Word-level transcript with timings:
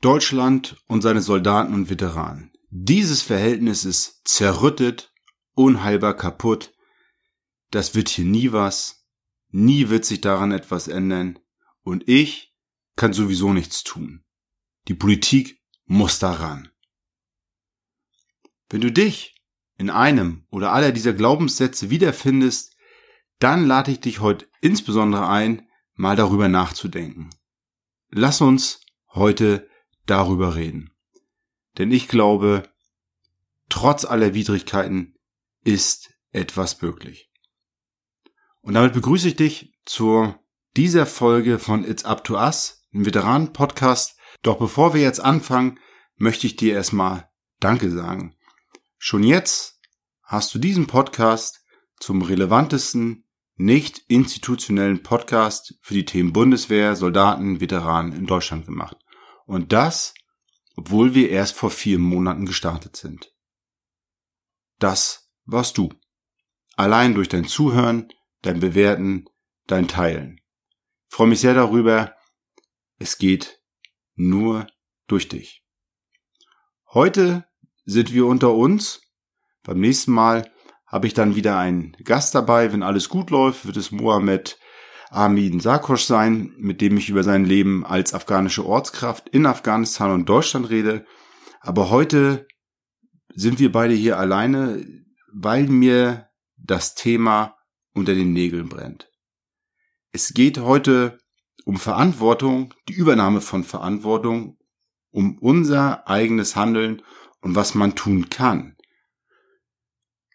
Deutschland 0.00 0.76
und 0.86 1.02
seine 1.02 1.20
Soldaten 1.20 1.74
und 1.74 1.90
Veteranen. 1.90 2.52
Dieses 2.70 3.20
Verhältnis 3.20 3.84
ist 3.84 4.22
zerrüttet, 4.24 5.12
unheilbar 5.54 6.14
kaputt. 6.14 6.72
Das 7.70 7.94
wird 7.94 8.08
hier 8.08 8.24
nie 8.24 8.52
was. 8.52 9.06
Nie 9.48 9.88
wird 9.88 10.04
sich 10.04 10.20
daran 10.20 10.52
etwas 10.52 10.88
ändern. 10.88 11.38
Und 11.82 12.08
ich 12.08 12.54
kann 12.96 13.12
sowieso 13.12 13.52
nichts 13.52 13.82
tun. 13.82 14.24
Die 14.88 14.94
Politik 14.94 15.60
muss 15.84 16.18
daran. 16.18 16.70
Wenn 18.70 18.80
du 18.80 18.92
dich 18.92 19.34
in 19.76 19.90
einem 19.90 20.46
oder 20.50 20.72
aller 20.72 20.92
dieser 20.92 21.12
Glaubenssätze 21.12 21.90
wiederfindest, 21.90 22.76
dann 23.38 23.66
lade 23.66 23.90
ich 23.90 24.00
dich 24.00 24.20
heute 24.20 24.46
insbesondere 24.60 25.28
ein, 25.28 25.68
mal 25.94 26.16
darüber 26.16 26.48
nachzudenken. 26.48 27.30
Lass 28.10 28.40
uns 28.40 28.80
heute 29.12 29.69
darüber 30.10 30.54
reden. 30.56 30.90
Denn 31.78 31.90
ich 31.92 32.08
glaube, 32.08 32.64
trotz 33.68 34.04
aller 34.04 34.34
Widrigkeiten 34.34 35.14
ist 35.62 36.12
etwas 36.32 36.82
möglich. 36.82 37.30
Und 38.60 38.74
damit 38.74 38.92
begrüße 38.92 39.28
ich 39.28 39.36
dich 39.36 39.72
zu 39.84 40.34
dieser 40.76 41.06
Folge 41.06 41.58
von 41.58 41.84
It's 41.84 42.04
Up 42.04 42.24
to 42.24 42.34
Us, 42.34 42.86
einem 42.92 43.06
Veteranen-Podcast. 43.06 44.18
Doch 44.42 44.58
bevor 44.58 44.94
wir 44.94 45.00
jetzt 45.00 45.20
anfangen, 45.20 45.78
möchte 46.16 46.46
ich 46.46 46.56
dir 46.56 46.74
erstmal 46.74 47.28
Danke 47.60 47.90
sagen. 47.90 48.36
Schon 48.98 49.22
jetzt 49.22 49.80
hast 50.22 50.54
du 50.54 50.58
diesen 50.58 50.86
Podcast 50.86 51.64
zum 51.98 52.22
relevantesten 52.22 53.24
nicht 53.56 53.98
institutionellen 54.08 55.02
Podcast 55.02 55.78
für 55.82 55.94
die 55.94 56.06
Themen 56.06 56.32
Bundeswehr, 56.32 56.96
Soldaten, 56.96 57.60
Veteranen 57.60 58.12
in 58.12 58.26
Deutschland 58.26 58.64
gemacht. 58.66 58.96
Und 59.50 59.72
das, 59.72 60.14
obwohl 60.76 61.16
wir 61.16 61.28
erst 61.28 61.56
vor 61.56 61.72
vier 61.72 61.98
Monaten 61.98 62.46
gestartet 62.46 62.94
sind. 62.94 63.34
Das 64.78 65.32
warst 65.44 65.76
du. 65.76 65.88
Allein 66.76 67.16
durch 67.16 67.28
dein 67.28 67.44
Zuhören, 67.44 68.06
dein 68.42 68.60
Bewerten, 68.60 69.24
dein 69.66 69.88
Teilen. 69.88 70.40
Ich 71.08 71.16
freue 71.16 71.26
mich 71.26 71.40
sehr 71.40 71.54
darüber. 71.54 72.14
Es 72.98 73.18
geht 73.18 73.60
nur 74.14 74.68
durch 75.08 75.26
dich. 75.26 75.64
Heute 76.92 77.44
sind 77.84 78.14
wir 78.14 78.26
unter 78.26 78.54
uns. 78.54 79.00
Beim 79.64 79.80
nächsten 79.80 80.12
Mal 80.12 80.48
habe 80.86 81.08
ich 81.08 81.14
dann 81.14 81.34
wieder 81.34 81.58
einen 81.58 81.96
Gast 82.04 82.36
dabei. 82.36 82.72
Wenn 82.72 82.84
alles 82.84 83.08
gut 83.08 83.30
läuft, 83.30 83.66
wird 83.66 83.76
es 83.78 83.90
Mohammed 83.90 84.60
Amin 85.10 85.58
Sarkosch 85.58 86.04
sein, 86.04 86.54
mit 86.56 86.80
dem 86.80 86.96
ich 86.96 87.08
über 87.08 87.24
sein 87.24 87.44
Leben 87.44 87.84
als 87.84 88.14
afghanische 88.14 88.64
Ortskraft 88.64 89.28
in 89.28 89.44
Afghanistan 89.44 90.12
und 90.12 90.28
Deutschland 90.28 90.70
rede. 90.70 91.04
Aber 91.60 91.90
heute 91.90 92.46
sind 93.34 93.58
wir 93.58 93.72
beide 93.72 93.92
hier 93.92 94.18
alleine, 94.18 94.86
weil 95.32 95.66
mir 95.66 96.28
das 96.56 96.94
Thema 96.94 97.56
unter 97.92 98.14
den 98.14 98.32
Nägeln 98.32 98.68
brennt. 98.68 99.10
Es 100.12 100.32
geht 100.32 100.58
heute 100.58 101.18
um 101.64 101.76
Verantwortung, 101.76 102.72
die 102.88 102.94
Übernahme 102.94 103.40
von 103.40 103.64
Verantwortung, 103.64 104.58
um 105.10 105.38
unser 105.38 106.08
eigenes 106.08 106.54
Handeln 106.54 107.02
und 107.40 107.56
was 107.56 107.74
man 107.74 107.96
tun 107.96 108.30
kann. 108.30 108.76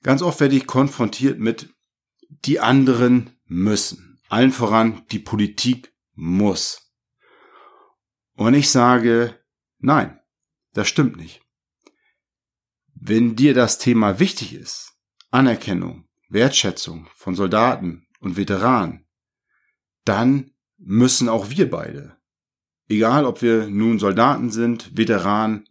Ganz 0.04 0.22
oft 0.22 0.42
werde 0.42 0.58
ich 0.58 0.68
konfrontiert 0.68 1.40
mit, 1.40 1.74
die 2.30 2.60
anderen 2.60 3.40
müssen. 3.46 4.15
Allen 4.28 4.52
voran, 4.52 5.06
die 5.12 5.20
Politik 5.20 5.94
muss. 6.14 6.92
Und 8.34 8.54
ich 8.54 8.70
sage, 8.70 9.40
nein, 9.78 10.20
das 10.74 10.88
stimmt 10.88 11.18
nicht. 11.18 11.42
Wenn 12.94 13.36
dir 13.36 13.54
das 13.54 13.78
Thema 13.78 14.20
wichtig 14.20 14.54
ist, 14.54 14.94
Anerkennung, 15.32 16.08
Wertschätzung 16.30 17.08
von 17.16 17.36
Soldaten 17.36 18.08
und 18.20 18.38
Veteranen, 18.38 19.06
dann 20.06 20.52
müssen 20.78 21.30
auch 21.30 21.50
wir 21.50 21.70
beide, 21.70 22.18
egal 22.88 23.26
ob 23.26 23.42
wir 23.42 23.68
nun 23.68 24.00
Soldaten 24.00 24.50
sind, 24.50 24.98
Veteranen 24.98 25.68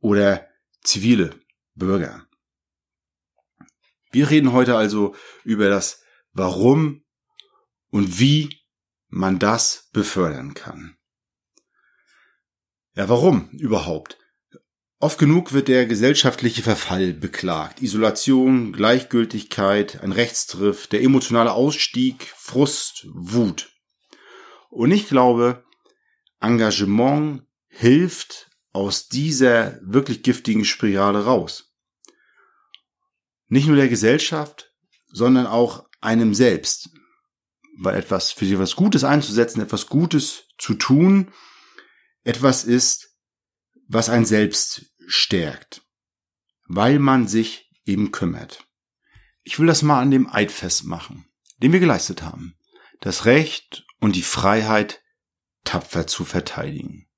oder 0.00 0.46
zivile 0.82 1.38
Bürger, 1.74 2.26
wir 4.14 4.30
reden 4.30 4.52
heute 4.52 4.76
also 4.76 5.14
über 5.42 5.68
das 5.68 6.02
Warum 6.32 7.03
und 7.94 8.18
wie 8.18 8.60
man 9.08 9.38
das 9.38 9.88
befördern 9.92 10.54
kann. 10.54 10.96
Ja, 12.94 13.08
warum 13.08 13.50
überhaupt? 13.52 14.18
Oft 14.98 15.18
genug 15.18 15.52
wird 15.52 15.68
der 15.68 15.86
gesellschaftliche 15.86 16.62
Verfall 16.62 17.12
beklagt. 17.12 17.82
Isolation, 17.82 18.72
Gleichgültigkeit, 18.72 20.02
ein 20.02 20.12
Rechtstriff, 20.12 20.86
der 20.86 21.02
emotionale 21.02 21.52
Ausstieg, 21.52 22.32
Frust, 22.36 23.06
Wut. 23.12 23.70
Und 24.70 24.90
ich 24.90 25.08
glaube, 25.08 25.64
Engagement 26.40 27.42
hilft 27.68 28.50
aus 28.72 29.08
dieser 29.08 29.78
wirklich 29.82 30.22
giftigen 30.22 30.64
Spirale 30.64 31.24
raus 31.24 31.74
nicht 33.54 33.68
nur 33.68 33.76
der 33.76 33.88
Gesellschaft, 33.88 34.72
sondern 35.06 35.46
auch 35.46 35.84
einem 36.00 36.34
selbst. 36.34 36.90
Weil 37.76 37.96
etwas 37.96 38.32
für 38.32 38.44
sich 38.44 38.54
etwas 38.54 38.76
Gutes 38.76 39.04
einzusetzen, 39.04 39.60
etwas 39.60 39.88
Gutes 39.88 40.48
zu 40.58 40.74
tun, 40.74 41.32
etwas 42.22 42.64
ist, 42.64 43.16
was 43.88 44.08
ein 44.08 44.24
selbst 44.24 44.92
stärkt. 45.06 45.82
Weil 46.66 46.98
man 46.98 47.28
sich 47.28 47.70
eben 47.84 48.12
kümmert. 48.12 48.64
Ich 49.42 49.58
will 49.58 49.66
das 49.66 49.82
mal 49.82 50.00
an 50.00 50.10
dem 50.10 50.32
Eid 50.32 50.50
festmachen, 50.50 51.26
den 51.58 51.72
wir 51.72 51.80
geleistet 51.80 52.22
haben. 52.22 52.56
Das 53.00 53.26
Recht 53.26 53.84
und 54.00 54.16
die 54.16 54.22
Freiheit 54.22 55.02
tapfer 55.64 56.06
zu 56.06 56.24
verteidigen. 56.24 57.08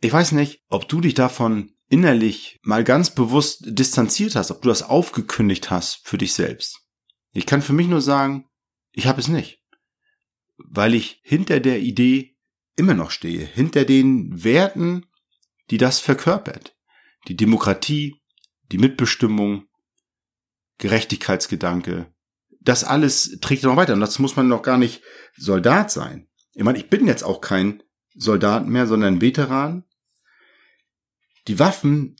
Ich 0.00 0.12
weiß 0.12 0.32
nicht, 0.32 0.62
ob 0.68 0.88
du 0.88 1.00
dich 1.00 1.14
davon 1.14 1.72
innerlich 1.88 2.58
mal 2.62 2.84
ganz 2.84 3.14
bewusst 3.14 3.62
distanziert 3.66 4.34
hast, 4.34 4.50
ob 4.50 4.62
du 4.62 4.68
das 4.68 4.82
aufgekündigt 4.82 5.70
hast 5.70 6.06
für 6.06 6.18
dich 6.18 6.34
selbst. 6.34 6.82
Ich 7.32 7.46
kann 7.46 7.62
für 7.62 7.72
mich 7.72 7.86
nur 7.86 8.00
sagen, 8.00 8.48
ich 8.96 9.06
habe 9.06 9.20
es 9.20 9.28
nicht, 9.28 9.62
weil 10.56 10.94
ich 10.94 11.20
hinter 11.22 11.60
der 11.60 11.80
Idee 11.80 12.34
immer 12.76 12.94
noch 12.94 13.10
stehe, 13.10 13.44
hinter 13.44 13.84
den 13.84 14.42
Werten, 14.42 15.04
die 15.70 15.76
das 15.76 16.00
verkörpert. 16.00 16.74
Die 17.28 17.36
Demokratie, 17.36 18.22
die 18.72 18.78
Mitbestimmung, 18.78 19.66
Gerechtigkeitsgedanke, 20.78 22.10
das 22.62 22.84
alles 22.84 23.38
trägt 23.42 23.64
noch 23.64 23.76
weiter 23.76 23.92
und 23.92 24.00
das 24.00 24.18
muss 24.18 24.34
man 24.34 24.48
noch 24.48 24.62
gar 24.62 24.78
nicht 24.78 25.02
Soldat 25.36 25.90
sein. 25.90 26.28
Ich 26.54 26.64
meine, 26.64 26.78
ich 26.78 26.88
bin 26.88 27.06
jetzt 27.06 27.22
auch 27.22 27.42
kein 27.42 27.82
Soldat 28.14 28.66
mehr, 28.66 28.86
sondern 28.86 29.20
Veteran, 29.20 29.84
die 31.48 31.58
Waffen, 31.58 32.16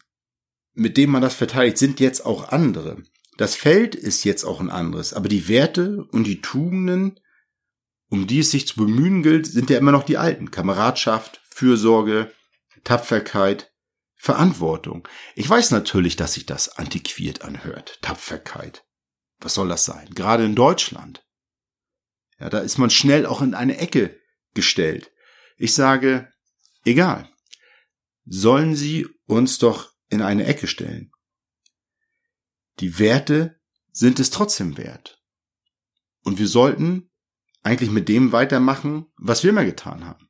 mit 0.74 0.98
denen 0.98 1.12
man 1.12 1.22
das 1.22 1.34
verteidigt, 1.34 1.78
sind 1.78 2.00
jetzt 2.00 2.26
auch 2.26 2.50
andere. 2.50 3.02
Das 3.36 3.54
Feld 3.54 3.94
ist 3.94 4.24
jetzt 4.24 4.44
auch 4.44 4.60
ein 4.60 4.70
anderes, 4.70 5.12
aber 5.12 5.28
die 5.28 5.48
Werte 5.48 6.04
und 6.10 6.24
die 6.24 6.40
Tugenden, 6.40 7.20
um 8.08 8.26
die 8.26 8.40
es 8.40 8.50
sich 8.50 8.66
zu 8.66 8.76
bemühen 8.76 9.22
gilt, 9.22 9.46
sind 9.46 9.68
ja 9.70 9.78
immer 9.78 9.92
noch 9.92 10.04
die 10.04 10.16
alten. 10.16 10.50
Kameradschaft, 10.50 11.40
Fürsorge, 11.50 12.32
Tapferkeit, 12.84 13.72
Verantwortung. 14.14 15.06
Ich 15.34 15.48
weiß 15.48 15.70
natürlich, 15.70 16.16
dass 16.16 16.34
sich 16.34 16.46
das 16.46 16.78
antiquiert 16.78 17.42
anhört. 17.42 17.98
Tapferkeit. 18.02 18.84
Was 19.40 19.54
soll 19.54 19.68
das 19.68 19.84
sein? 19.84 20.08
Gerade 20.14 20.44
in 20.44 20.54
Deutschland. 20.54 21.24
Ja, 22.38 22.48
da 22.48 22.58
ist 22.58 22.78
man 22.78 22.90
schnell 22.90 23.26
auch 23.26 23.42
in 23.42 23.54
eine 23.54 23.78
Ecke 23.78 24.18
gestellt. 24.54 25.12
Ich 25.58 25.74
sage, 25.74 26.32
egal 26.84 27.30
sollen 28.26 28.74
sie 28.74 29.06
uns 29.26 29.58
doch 29.58 29.92
in 30.08 30.20
eine 30.20 30.44
Ecke 30.44 30.66
stellen. 30.66 31.12
Die 32.80 32.98
Werte 32.98 33.60
sind 33.92 34.20
es 34.20 34.30
trotzdem 34.30 34.76
wert. 34.76 35.22
Und 36.22 36.38
wir 36.38 36.48
sollten 36.48 37.10
eigentlich 37.62 37.90
mit 37.90 38.08
dem 38.08 38.32
weitermachen, 38.32 39.06
was 39.16 39.42
wir 39.42 39.50
immer 39.50 39.64
getan 39.64 40.04
haben. 40.04 40.28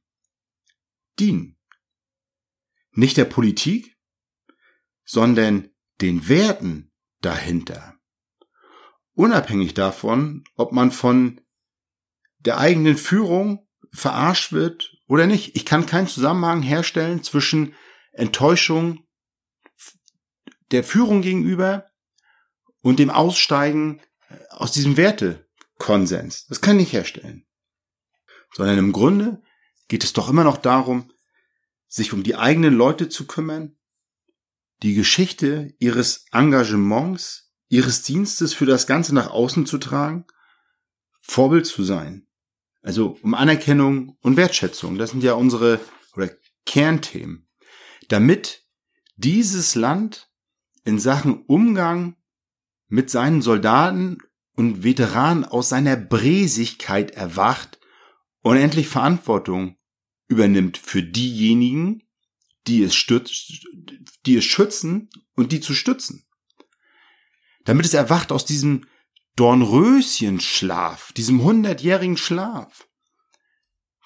Dienen. 1.19 1.59
Nicht 2.93 3.17
der 3.17 3.25
Politik, 3.25 3.97
sondern 5.05 5.71
den 6.01 6.29
Werten 6.29 6.93
dahinter. 7.21 7.99
Unabhängig 9.13 9.75
davon, 9.75 10.45
ob 10.55 10.73
man 10.73 10.93
von 10.93 11.41
der 12.39 12.59
eigenen 12.59 12.97
Führung 12.97 13.67
verarscht 13.93 14.53
wird 14.53 14.97
oder 15.07 15.27
nicht. 15.27 15.57
Ich 15.57 15.65
kann 15.65 15.87
keinen 15.87 16.09
Zusammenhang 16.09 16.63
herstellen 16.63 17.23
zwischen 17.23 17.75
Enttäuschung 18.13 19.07
der 20.71 20.85
Führung 20.85 21.23
gegenüber 21.23 21.87
und 22.87 23.01
dem 23.01 23.11
Aussteigen 23.11 24.01
aus 24.51 24.71
diesem 24.71 24.97
Wertekonsens. 24.97 26.47
Das 26.47 26.61
kann 26.61 26.77
ich 26.77 26.83
nicht 26.85 26.93
herstellen. 26.93 27.45
Sondern 28.55 28.79
im 28.79 28.93
Grunde 28.93 29.43
geht 29.89 30.05
es 30.05 30.13
doch 30.13 30.31
immer 30.31 30.45
noch 30.45 30.57
darum, 30.57 31.11
sich 31.89 32.13
um 32.13 32.23
die 32.23 32.37
eigenen 32.37 32.75
Leute 32.75 33.09
zu 33.09 33.27
kümmern, 33.27 33.77
die 34.85 34.95
Geschichte 34.95 35.75
ihres 35.81 36.27
Engagements, 36.31 37.53
ihres 37.69 38.03
Dienstes 38.03 38.55
für 38.55 38.67
das 38.67 38.87
Ganze 38.87 39.17
nach 39.17 39.31
außen 39.31 39.67
zu 39.67 39.79
tragen, 39.79 40.25
Vorbild 41.23 41.67
zu 41.67 41.83
sein. 41.83 42.29
Also 42.83 43.19
um 43.21 43.35
Anerkennung 43.35 44.17
und 44.21 44.37
Wertschätzung. 44.37 44.97
Das 44.97 45.11
sind 45.11 45.25
ja 45.25 45.33
unsere 45.33 45.81
oder 46.15 46.31
Kernthemen. 46.67 47.49
Damit 48.07 48.65
dieses 49.17 49.75
Land 49.75 50.31
in 50.85 51.01
Sachen 51.01 51.43
Umgang 51.47 52.15
mit 52.89 53.11
seinen 53.11 53.43
Soldaten 53.43 54.19
und 54.57 54.83
Veteranen 54.83 55.45
aus 55.45 55.69
seiner 55.69 55.97
Bräsigkeit 55.97 57.11
erwacht 57.13 57.79
und 58.43 58.57
endlich 58.57 58.89
Verantwortung 58.89 59.77
übernimmt 60.29 60.79
für 60.79 61.03
diejenigen, 61.03 62.03
die 62.67 62.83
es, 62.83 62.95
stützt, 62.95 63.67
die 64.25 64.37
es 64.37 64.45
schützen 64.45 65.09
und 65.35 65.53
die 65.53 65.61
zu 65.61 65.75
stützen. 65.75 66.27
Damit 67.65 67.87
es 67.87 67.95
erwacht 67.95 68.33
aus 68.33 68.45
diesem 68.45 68.87
Dornröschenschlaf, 69.37 71.13
diesem 71.13 71.43
hundertjährigen 71.43 72.17
Schlaf. 72.17 72.89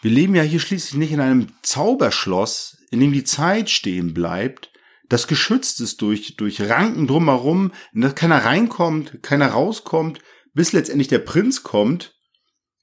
Wir 0.03 0.11
leben 0.11 0.35
ja 0.35 0.43
hier 0.43 0.61
schließlich 0.61 0.99
nicht 0.99 1.13
in 1.13 1.21
einem 1.21 1.53
Zauberschloss, 1.63 2.79
in 2.91 3.01
dem 3.01 3.13
die 3.13 3.25
Zeit 3.25 3.71
stehen 3.71 4.15
bleibt, 4.15 4.70
das 5.11 5.27
geschützt 5.27 5.81
ist 5.81 6.01
durch, 6.03 6.37
durch 6.37 6.63
Ranken 6.63 7.07
drumherum, 7.07 7.73
in 7.93 8.01
das 8.01 8.15
keiner 8.15 8.45
reinkommt, 8.45 9.23
keiner 9.23 9.49
rauskommt, 9.49 10.21
bis 10.55 10.73
letztendlich 10.73 11.09
der 11.09 11.19
Prinz 11.19 11.65
kommt, 11.65 12.17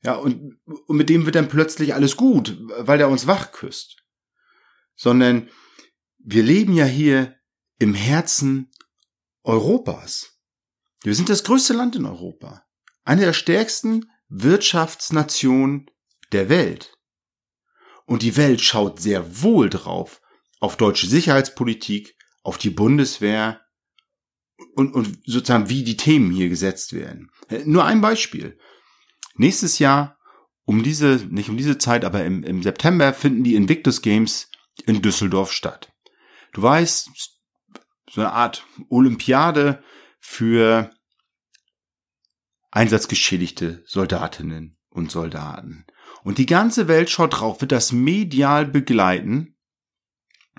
ja, 0.03 0.15
und, 0.15 0.59
und 0.65 0.97
mit 0.97 1.09
dem 1.09 1.25
wird 1.25 1.35
dann 1.35 1.47
plötzlich 1.47 1.94
alles 1.94 2.18
gut, 2.18 2.57
weil 2.79 3.00
er 3.00 3.09
uns 3.09 3.27
wach 3.27 3.51
küsst. 3.51 4.03
Sondern 4.95 5.50
wir 6.18 6.44
leben 6.44 6.74
ja 6.74 6.85
hier 6.85 7.35
im 7.79 7.94
Herzen 7.94 8.71
Europas. 9.44 10.38
Wir 11.03 11.15
sind 11.15 11.29
das 11.29 11.44
größte 11.44 11.74
Land 11.74 11.95
in 11.95 12.06
Europa. 12.06 12.65
Eine 13.06 13.21
der 13.21 13.33
stärksten 13.33 14.12
Wirtschaftsnationen 14.27 15.89
der 16.33 16.50
Welt. 16.50 16.94
Und 18.06 18.21
die 18.21 18.35
Welt 18.35 18.62
schaut 18.62 19.00
sehr 19.00 19.41
wohl 19.41 19.69
drauf 19.69 20.21
auf 20.59 20.75
deutsche 20.75 21.07
Sicherheitspolitik, 21.07 22.17
auf 22.48 22.58
die 22.58 22.70
Bundeswehr 22.70 23.60
und, 24.74 24.94
und 24.94 25.20
sozusagen 25.26 25.68
wie 25.68 25.84
die 25.84 25.98
Themen 25.98 26.32
hier 26.32 26.48
gesetzt 26.48 26.94
werden. 26.94 27.30
Nur 27.66 27.84
ein 27.84 28.00
Beispiel. 28.00 28.58
Nächstes 29.36 29.80
Jahr 29.80 30.18
um 30.64 30.82
diese, 30.82 31.28
nicht 31.30 31.50
um 31.50 31.58
diese 31.58 31.78
Zeit, 31.78 32.06
aber 32.06 32.24
im, 32.24 32.44
im 32.44 32.64
September 32.64 33.14
finden 33.14 33.44
die 33.44 33.56
Invictus 33.56 34.02
Games 34.02 34.50
in 34.86 35.02
Düsseldorf 35.02 35.52
statt. 35.52 35.92
Du 36.54 36.62
weißt, 36.62 37.10
so 38.10 38.22
eine 38.22 38.32
Art 38.32 38.66
Olympiade 38.88 39.84
für 40.22 40.90
einsatzgeschädigte 42.72 43.84
Soldatinnen 43.86 44.78
und 44.88 45.12
Soldaten. 45.12 45.86
Und 46.24 46.38
die 46.38 46.46
ganze 46.46 46.88
Welt 46.88 47.10
schaut 47.10 47.42
drauf, 47.42 47.60
wird 47.60 47.74
das 47.74 47.92
medial 47.92 48.66
begleiten. 48.66 49.56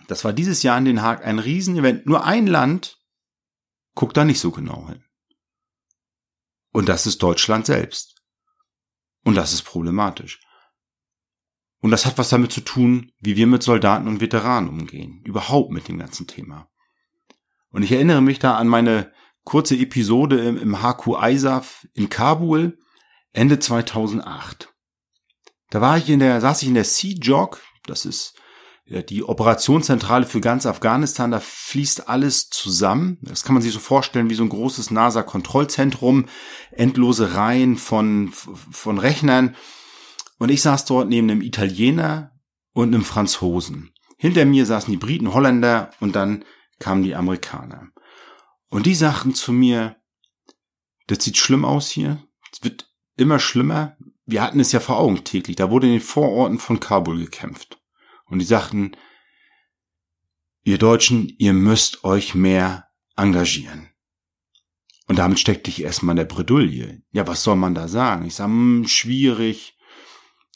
Das 0.09 0.25
war 0.25 0.33
dieses 0.33 0.63
Jahr 0.63 0.79
in 0.79 0.87
Den 0.87 1.03
Haag 1.03 1.25
ein 1.25 1.39
Riesenevent. 1.39 2.07
Nur 2.07 2.25
ein 2.25 2.47
Land 2.47 2.99
guckt 3.95 4.17
da 4.17 4.25
nicht 4.25 4.41
so 4.41 4.51
genau 4.51 4.89
hin. 4.89 5.05
Und 6.73 6.89
das 6.89 7.07
ist 7.07 7.23
Deutschland 7.23 7.67
selbst. 7.67 8.17
Und 9.23 9.35
das 9.35 9.53
ist 9.53 9.63
problematisch. 9.63 10.41
Und 11.81 11.91
das 11.91 12.07
hat 12.07 12.17
was 12.19 12.31
damit 12.31 12.53
zu 12.53 12.63
tun, 12.63 13.13
wie 13.21 13.37
wir 13.37 13.47
mit 13.47 13.63
Soldaten 13.63 14.09
und 14.09 14.21
Veteranen 14.21 14.71
umgehen. 14.71 15.23
Überhaupt 15.25 15.71
mit 15.71 15.89
dem 15.89 15.99
ganzen 15.99 16.27
Thema. 16.27 16.69
Und 17.71 17.83
ich 17.83 17.93
erinnere 17.93 18.23
mich 18.23 18.39
da 18.39 18.57
an 18.57 18.67
meine 18.67 19.13
kurze 19.45 19.77
Episode 19.77 20.43
im, 20.43 20.57
im 20.57 20.83
HQ 20.83 21.23
ISAF 21.23 21.87
in 21.93 22.09
Kabul 22.09 22.79
Ende 23.33 23.59
2008. 23.59 24.73
Da 25.69 25.81
war 25.83 25.99
ich 25.99 26.09
in 26.09 26.21
der, 26.21 26.41
saß 26.41 26.63
ich 26.63 26.69
in 26.69 26.75
der 26.75 26.85
Sea-Jog. 26.85 27.61
Das 27.85 28.07
ist 28.07 28.35
die 28.89 29.23
Operationszentrale 29.23 30.27
für 30.27 30.41
ganz 30.41 30.67
Afghanistan. 30.67 31.31
Da 31.31 31.41
fließt 31.41 32.09
alles 32.09 32.51
zusammen. 32.51 33.19
Das 33.23 33.45
kann 33.45 33.55
man 33.55 33.63
sich 33.63 33.73
so 33.73 33.81
vorstellen 33.81 34.31
wie 34.31 34.35
so 34.35 34.43
ein 34.43 34.49
großes 34.49 34.91
NASA-Kontrollzentrum. 34.91 36.27
Endlose 36.71 37.35
Reihen 37.35 37.77
von, 37.77 38.31
von 38.33 38.99
Rechnern 38.99 39.55
und 40.39 40.51
ich 40.51 40.63
saß 40.63 40.85
dort 40.85 41.09
neben 41.09 41.31
einem 41.31 41.43
Italiener 41.43 42.33
und 42.73 42.95
einem 42.95 43.05
Franzosen. 43.05 43.91
Hinter 44.17 44.45
mir 44.45 44.67
saßen 44.67 44.91
die 44.91 44.97
Briten, 44.97 45.35
Holländer 45.35 45.91
und 46.01 46.17
dann 46.17 46.45
kamen 46.79 47.03
die 47.03 47.15
Amerikaner. 47.15 47.89
Und 48.69 48.87
die 48.87 48.95
sagten 48.95 49.35
zu 49.35 49.53
mir, 49.53 49.97
das 51.07 51.25
sieht 51.25 51.37
schlimm 51.37 51.65
aus 51.65 51.89
hier. 51.89 52.23
Es 52.53 52.63
wird 52.63 52.89
immer 53.17 53.39
schlimmer. 53.39 53.97
Wir 54.27 54.43
hatten 54.43 54.61
es 54.61 54.73
ja 54.73 54.81
vor 54.81 54.99
Augen 54.99 55.25
täglich. 55.25 55.57
Da 55.57 55.71
wurde 55.71 55.87
in 55.87 55.95
den 55.95 56.03
Vororten 56.03 56.59
von 56.59 56.81
Kabul 56.81 57.19
gekämpft. 57.19 57.78
Und 58.29 58.41
die 58.41 58.45
sagten, 58.45 58.93
ihr 60.63 60.79
Deutschen, 60.79 61.29
ihr 61.39 61.53
müsst 61.53 62.05
euch 62.05 62.35
mehr 62.35 62.89
engagieren. 63.17 63.91
Und 65.07 65.19
damit 65.19 65.39
steckte 65.39 65.71
ich 65.71 65.83
erstmal 65.83 66.13
in 66.13 66.19
der 66.19 66.25
Bredouille. 66.25 67.03
Ja, 67.13 67.27
was 67.27 67.43
soll 67.43 67.57
man 67.57 67.75
da 67.75 67.89
sagen? 67.89 68.27
Ich 68.27 68.35
sage, 68.35 68.53
hm, 68.53 68.87
schwierig 68.87 69.79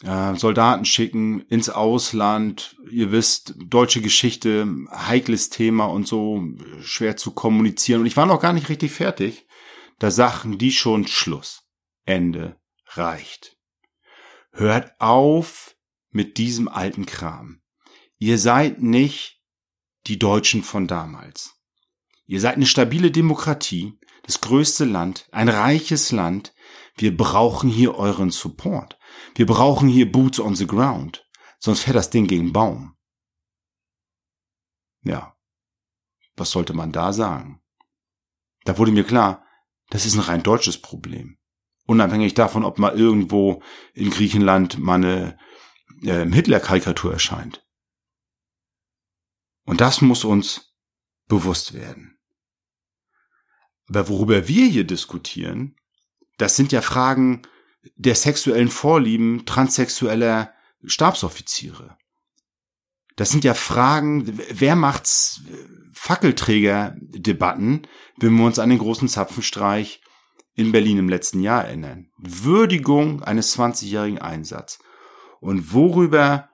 äh, 0.03 0.35
Soldaten 0.35 0.85
schicken 0.85 1.41
ins 1.43 1.71
Ausland. 1.71 2.77
Ihr 2.91 3.13
wisst, 3.13 3.55
deutsche 3.65 4.01
Geschichte, 4.01 4.67
heikles 4.91 5.49
Thema 5.51 5.87
und 5.87 6.07
so, 6.07 6.43
schwer 6.83 7.17
zu 7.17 7.33
kommunizieren. 7.33 8.01
Und 8.01 8.07
ich 8.07 8.17
war 8.17 8.27
noch 8.27 8.41
gar 8.41 8.53
nicht 8.53 8.69
richtig 8.69 8.93
fertig. 8.93 9.47
Da 9.99 10.11
sagten 10.11 10.59
die 10.59 10.73
schon 10.73 11.07
Schluss. 11.07 11.63
Ende 12.05 12.57
reicht. 12.89 13.57
Hört 14.51 14.93
auf 15.01 15.77
mit 16.11 16.37
diesem 16.37 16.69
alten 16.69 17.07
Kram. 17.07 17.62
Ihr 18.23 18.39
seid 18.39 18.81
nicht 18.81 19.43
die 20.07 20.17
Deutschen 20.17 20.63
von 20.63 20.87
damals. 20.87 21.57
Ihr 22.25 22.41
seid 22.41 22.55
eine 22.55 22.67
stabile 22.67 23.11
Demokratie, 23.11 23.99
das 24.23 24.41
größte 24.41 24.85
Land, 24.85 25.27
ein 25.33 25.49
reiches 25.49 26.13
Land. 26.13 26.55
Wir 26.95 27.17
brauchen 27.17 27.69
hier 27.69 27.97
euren 27.97 28.31
Support. 28.31 28.97
Wir 29.35 29.47
brauchen 29.47 29.89
hier 29.89 30.13
Boots 30.13 30.39
on 30.39 30.55
the 30.55 30.69
ground, 30.69 31.29
sonst 31.59 31.81
fährt 31.81 31.97
das 31.97 32.11
Ding 32.11 32.29
gegen 32.29 32.53
Baum. 32.53 32.95
Ja, 35.03 35.37
was 36.37 36.53
sollte 36.53 36.75
man 36.75 36.93
da 36.93 37.13
sagen? 37.13 37.61
Da 38.65 38.79
wurde 38.79 38.93
mir 38.93 39.03
klar, 39.03 39.45
das 39.91 40.07
ist 40.07 40.15
ein 40.15 40.21
rein 40.21 40.45
deutsches 40.45 40.81
Problem. 40.81 41.39
Unabhängig 41.87 42.35
davon, 42.35 42.63
ob 42.63 42.79
mal 42.79 42.97
irgendwo 42.97 43.65
in 43.95 44.11
Griechenland 44.11 44.79
mal 44.79 44.95
eine 44.95 45.39
äh, 46.05 46.25
Hitler-Karikatur 46.25 47.15
erscheint. 47.15 47.67
Und 49.65 49.81
das 49.81 50.01
muss 50.01 50.25
uns 50.25 50.75
bewusst 51.29 51.75
werden. 51.75 52.19
Aber 53.89 54.09
worüber 54.09 54.49
wir 54.49 54.67
hier 54.67 54.85
diskutieren, 54.85 55.77
das 56.39 56.57
sind 56.57 56.73
ja 56.73 56.83
Fragen 56.83 57.43
der 57.97 58.15
sexuellen 58.15 58.71
Vorlieben 58.71 59.45
transsexueller 59.45 60.53
Stabsoffiziere. 60.85 61.97
Das 63.17 63.31
sind 63.31 63.45
ja 63.45 63.55
Fragen, 63.55 64.39
wer 64.51 64.75
macht's 64.77 65.43
Fackelträger-Debatten, 65.93 67.87
wenn 68.17 68.35
wir 68.35 68.47
uns 68.47 68.59
an 68.59 68.71
den 68.71 68.79
großen 68.79 69.09
Zapfenstreich 69.09 70.01
in 70.55 70.73
Berlin 70.73 70.99
im 70.99 71.09
letzten 71.09 71.41
Jahr 71.41 71.65
erinnern. 71.65 72.11
Würdigung 72.19 73.23
eines 73.23 73.57
20-jährigen 73.57 74.19
Einsatz. 74.19 74.79
Und 75.41 75.73
worüber 75.73 76.51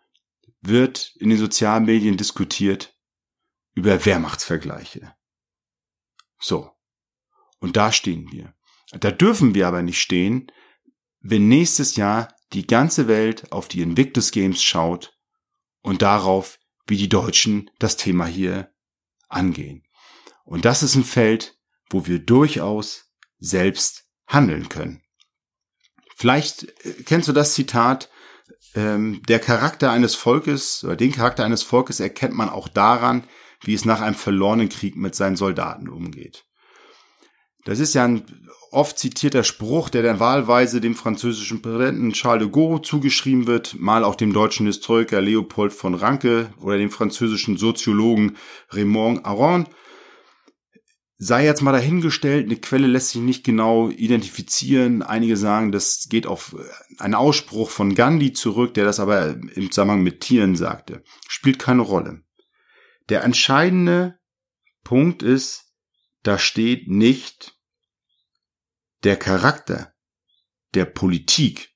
wird 0.61 1.13
in 1.19 1.31
den 1.31 1.39
sozialen 1.39 1.85
Medien 1.85 2.17
diskutiert? 2.17 2.98
Über 3.79 4.05
Wehrmachtsvergleiche. 4.05 5.15
So. 6.41 6.73
Und 7.61 7.77
da 7.77 7.93
stehen 7.93 8.33
wir. 8.33 8.53
Da 8.91 9.13
dürfen 9.13 9.55
wir 9.55 9.69
aber 9.69 9.83
nicht 9.83 10.01
stehen, 10.01 10.51
wenn 11.21 11.47
nächstes 11.47 11.95
Jahr 11.95 12.35
die 12.53 12.67
ganze 12.67 13.07
Welt 13.07 13.53
auf 13.53 13.69
die 13.69 13.83
Invictus 13.83 14.33
Games 14.33 14.61
schaut 14.61 15.17
und 15.81 16.03
darauf, 16.03 16.59
wie 16.89 16.97
die 16.97 17.09
Deutschen 17.09 17.71
das 17.79 17.97
Thema 17.97 18.27
hier 18.27 18.75
angehen. 19.29 19.87
Und 20.43 20.65
das 20.65 20.83
ist 20.83 20.97
ein 20.97 21.05
Feld, 21.05 21.57
wo 21.89 22.05
wir 22.09 22.19
durchaus 22.19 23.13
selbst 23.39 24.09
handeln 24.27 24.69
können. 24.69 25.05
Vielleicht 26.17 26.65
äh, 26.85 27.05
kennst 27.05 27.29
du 27.29 27.33
das 27.33 27.55
Zitat, 27.55 28.11
ähm, 28.75 29.23
der 29.29 29.39
Charakter 29.39 29.93
eines 29.93 30.17
Volkes 30.17 30.83
oder 30.83 30.97
den 30.97 31.13
Charakter 31.13 31.45
eines 31.45 31.63
Volkes 31.63 32.01
erkennt 32.01 32.35
man 32.35 32.49
auch 32.49 32.67
daran, 32.67 33.23
wie 33.63 33.75
es 33.75 33.85
nach 33.85 34.01
einem 34.01 34.15
verlorenen 34.15 34.69
Krieg 34.69 34.97
mit 34.97 35.15
seinen 35.15 35.37
Soldaten 35.37 35.89
umgeht. 35.89 36.45
Das 37.65 37.81
ist 37.81 37.95
ja 37.95 38.05
ein 38.05 38.25
oft 38.71 38.99
zitierter 38.99 39.45
Spruch, 39.45 39.89
der 39.89 40.03
dann 40.03 40.21
wahlweise 40.21 40.81
dem 40.81 40.95
französischen 40.95 41.63
Präsidenten 41.63 42.13
Charles 42.13 42.45
de 42.45 42.51
Gaulle 42.51 42.83
zugeschrieben 42.83 43.47
wird, 43.47 43.79
mal 43.79 44.05
auch 44.05 44.15
dem 44.15 44.33
deutschen 44.33 44.67
Historiker 44.67 45.21
Leopold 45.21 45.73
von 45.73 45.95
Ranke 45.95 46.53
oder 46.61 46.79
dem 46.79 46.91
französischen 46.91 47.57
Soziologen 47.57 48.37
Raymond 48.71 49.25
Aron. 49.25 49.67
Sei 51.21 51.45
jetzt 51.45 51.63
mal 51.63 51.73
dahingestellt, 51.73 52.47
eine 52.47 52.57
Quelle 52.57 52.87
lässt 52.87 53.11
sich 53.11 53.21
nicht 53.21 53.45
genau 53.45 53.91
identifizieren. 53.91 55.03
Einige 55.03 55.37
sagen, 55.37 55.73
das 55.73 56.07
geht 56.09 56.29
auf 56.29 56.55
einen 56.99 57.15
Ausspruch 57.15 57.71
von 57.71 57.97
Gandhi 57.97 58.33
zurück, 58.33 58.73
der 58.75 58.85
das 58.85 59.01
aber 59.01 59.31
im 59.55 59.71
Zusammenhang 59.73 60.05
mit 60.05 60.21
Tieren 60.21 60.55
sagte. 60.55 61.03
Spielt 61.29 61.59
keine 61.59 61.83
Rolle. 61.83 62.23
Der 63.09 63.25
entscheidende 63.25 64.19
Punkt 64.85 65.23
ist, 65.23 65.73
da 66.23 66.39
steht 66.39 66.89
nicht 66.89 67.59
der 69.05 69.17
Charakter 69.17 69.95
der 70.75 70.85
Politik, 70.85 71.75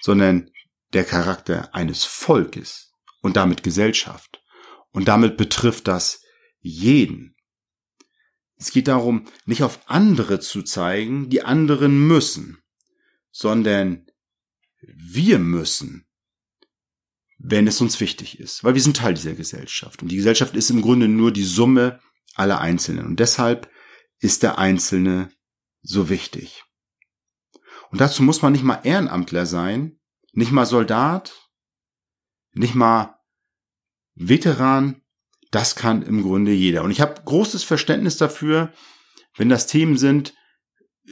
sondern 0.00 0.50
der 0.92 1.04
Charakter 1.04 1.74
eines 1.74 2.04
Volkes 2.04 2.92
und 3.20 3.36
damit 3.36 3.62
Gesellschaft. 3.62 4.42
Und 4.92 5.08
damit 5.08 5.36
betrifft 5.36 5.86
das 5.86 6.22
jeden. 6.58 7.36
Es 8.56 8.72
geht 8.72 8.88
darum, 8.88 9.26
nicht 9.46 9.62
auf 9.62 9.88
andere 9.88 10.40
zu 10.40 10.62
zeigen, 10.62 11.30
die 11.30 11.42
anderen 11.42 12.06
müssen, 12.06 12.62
sondern 13.30 14.06
wir 14.82 15.38
müssen, 15.38 16.06
wenn 17.42 17.66
es 17.66 17.80
uns 17.80 17.98
wichtig 18.00 18.38
ist, 18.38 18.62
weil 18.64 18.74
wir 18.74 18.82
sind 18.82 18.98
Teil 18.98 19.14
dieser 19.14 19.32
Gesellschaft. 19.32 20.02
Und 20.02 20.08
die 20.10 20.16
Gesellschaft 20.16 20.54
ist 20.54 20.70
im 20.70 20.82
Grunde 20.82 21.08
nur 21.08 21.32
die 21.32 21.44
Summe 21.44 22.00
aller 22.34 22.60
Einzelnen. 22.60 23.06
Und 23.06 23.18
deshalb 23.18 23.70
ist 24.18 24.42
der 24.42 24.58
Einzelne 24.58 25.30
so 25.82 26.10
wichtig. 26.10 26.64
Und 27.90 28.00
dazu 28.00 28.22
muss 28.22 28.42
man 28.42 28.52
nicht 28.52 28.62
mal 28.62 28.80
Ehrenamtler 28.84 29.46
sein, 29.46 29.98
nicht 30.32 30.52
mal 30.52 30.66
Soldat, 30.66 31.50
nicht 32.52 32.74
mal 32.74 33.18
Veteran. 34.14 35.00
Das 35.50 35.74
kann 35.74 36.02
im 36.02 36.22
Grunde 36.22 36.52
jeder. 36.52 36.84
Und 36.84 36.90
ich 36.90 37.00
habe 37.00 37.22
großes 37.24 37.64
Verständnis 37.64 38.18
dafür, 38.18 38.72
wenn 39.36 39.48
das 39.48 39.66
Themen 39.66 39.96
sind, 39.96 40.34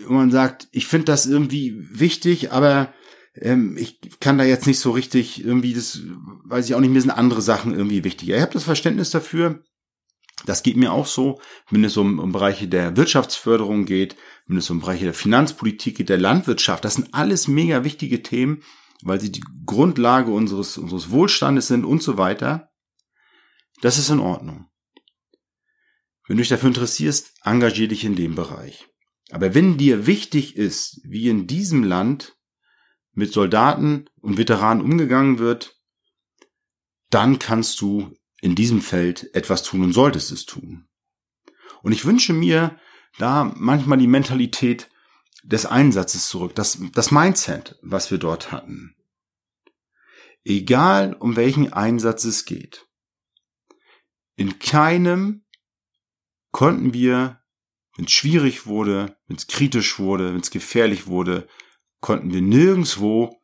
wo 0.04 0.12
man 0.12 0.30
sagt, 0.30 0.68
ich 0.72 0.86
finde 0.86 1.06
das 1.06 1.26
irgendwie 1.26 1.74
wichtig, 1.98 2.52
aber 2.52 2.92
ähm, 3.34 3.76
ich 3.78 4.00
kann 4.20 4.38
da 4.38 4.44
jetzt 4.44 4.66
nicht 4.66 4.80
so 4.80 4.90
richtig 4.90 5.44
irgendwie, 5.44 5.74
das 5.74 6.00
weiß 6.44 6.68
ich 6.68 6.74
auch 6.74 6.80
nicht, 6.80 6.90
mir 6.90 7.00
sind 7.00 7.10
andere 7.10 7.42
Sachen 7.42 7.74
irgendwie 7.74 8.04
wichtiger. 8.04 8.36
Ich 8.36 8.42
habe 8.42 8.52
das 8.52 8.64
Verständnis 8.64 9.10
dafür, 9.10 9.62
das 10.46 10.62
geht 10.62 10.76
mir 10.76 10.92
auch 10.92 11.06
so, 11.06 11.40
wenn 11.70 11.84
es 11.84 11.96
um, 11.96 12.18
um 12.18 12.32
Bereiche 12.32 12.68
der 12.68 12.96
Wirtschaftsförderung 12.96 13.86
geht, 13.86 14.16
wenn 14.46 14.56
es 14.56 14.70
um 14.70 14.80
Bereiche 14.80 15.04
der 15.04 15.14
Finanzpolitik 15.14 15.96
geht, 15.96 16.08
der 16.08 16.18
Landwirtschaft. 16.18 16.84
Das 16.84 16.94
sind 16.94 17.12
alles 17.12 17.48
mega 17.48 17.84
wichtige 17.84 18.22
Themen, 18.22 18.62
weil 19.02 19.20
sie 19.20 19.32
die 19.32 19.44
Grundlage 19.66 20.30
unseres, 20.30 20.78
unseres 20.78 21.10
Wohlstandes 21.10 21.66
sind 21.66 21.84
und 21.84 22.02
so 22.02 22.18
weiter. 22.18 22.70
Das 23.80 23.98
ist 23.98 24.10
in 24.10 24.20
Ordnung. 24.20 24.66
Wenn 26.26 26.36
du 26.36 26.42
dich 26.42 26.50
dafür 26.50 26.68
interessierst, 26.68 27.32
engagier 27.42 27.88
dich 27.88 28.04
in 28.04 28.14
dem 28.14 28.34
Bereich. 28.34 28.86
Aber 29.30 29.54
wenn 29.54 29.76
dir 29.76 30.06
wichtig 30.06 30.56
ist, 30.56 31.00
wie 31.04 31.28
in 31.28 31.46
diesem 31.46 31.84
Land 31.84 32.37
mit 33.18 33.32
Soldaten 33.32 34.08
und 34.20 34.38
Veteranen 34.38 34.80
umgegangen 34.80 35.40
wird, 35.40 35.76
dann 37.10 37.40
kannst 37.40 37.80
du 37.80 38.14
in 38.40 38.54
diesem 38.54 38.80
Feld 38.80 39.34
etwas 39.34 39.64
tun 39.64 39.82
und 39.82 39.92
solltest 39.92 40.30
es 40.30 40.46
tun. 40.46 40.86
Und 41.82 41.90
ich 41.90 42.04
wünsche 42.04 42.32
mir 42.32 42.78
da 43.18 43.52
manchmal 43.56 43.98
die 43.98 44.06
Mentalität 44.06 44.88
des 45.42 45.66
Einsatzes 45.66 46.28
zurück, 46.28 46.54
das, 46.54 46.78
das 46.92 47.10
Mindset, 47.10 47.76
was 47.82 48.12
wir 48.12 48.18
dort 48.18 48.52
hatten. 48.52 48.94
Egal 50.44 51.14
um 51.14 51.34
welchen 51.34 51.72
Einsatz 51.72 52.22
es 52.22 52.44
geht. 52.44 52.86
In 54.36 54.60
keinem 54.60 55.44
konnten 56.52 56.94
wir, 56.94 57.42
wenn 57.96 58.04
es 58.04 58.12
schwierig 58.12 58.66
wurde, 58.66 59.16
wenn 59.26 59.36
es 59.36 59.48
kritisch 59.48 59.98
wurde, 59.98 60.34
wenn 60.34 60.40
es 60.40 60.52
gefährlich 60.52 61.08
wurde, 61.08 61.48
konnten 62.00 62.32
wir 62.32 62.42
nirgendswo 62.42 63.40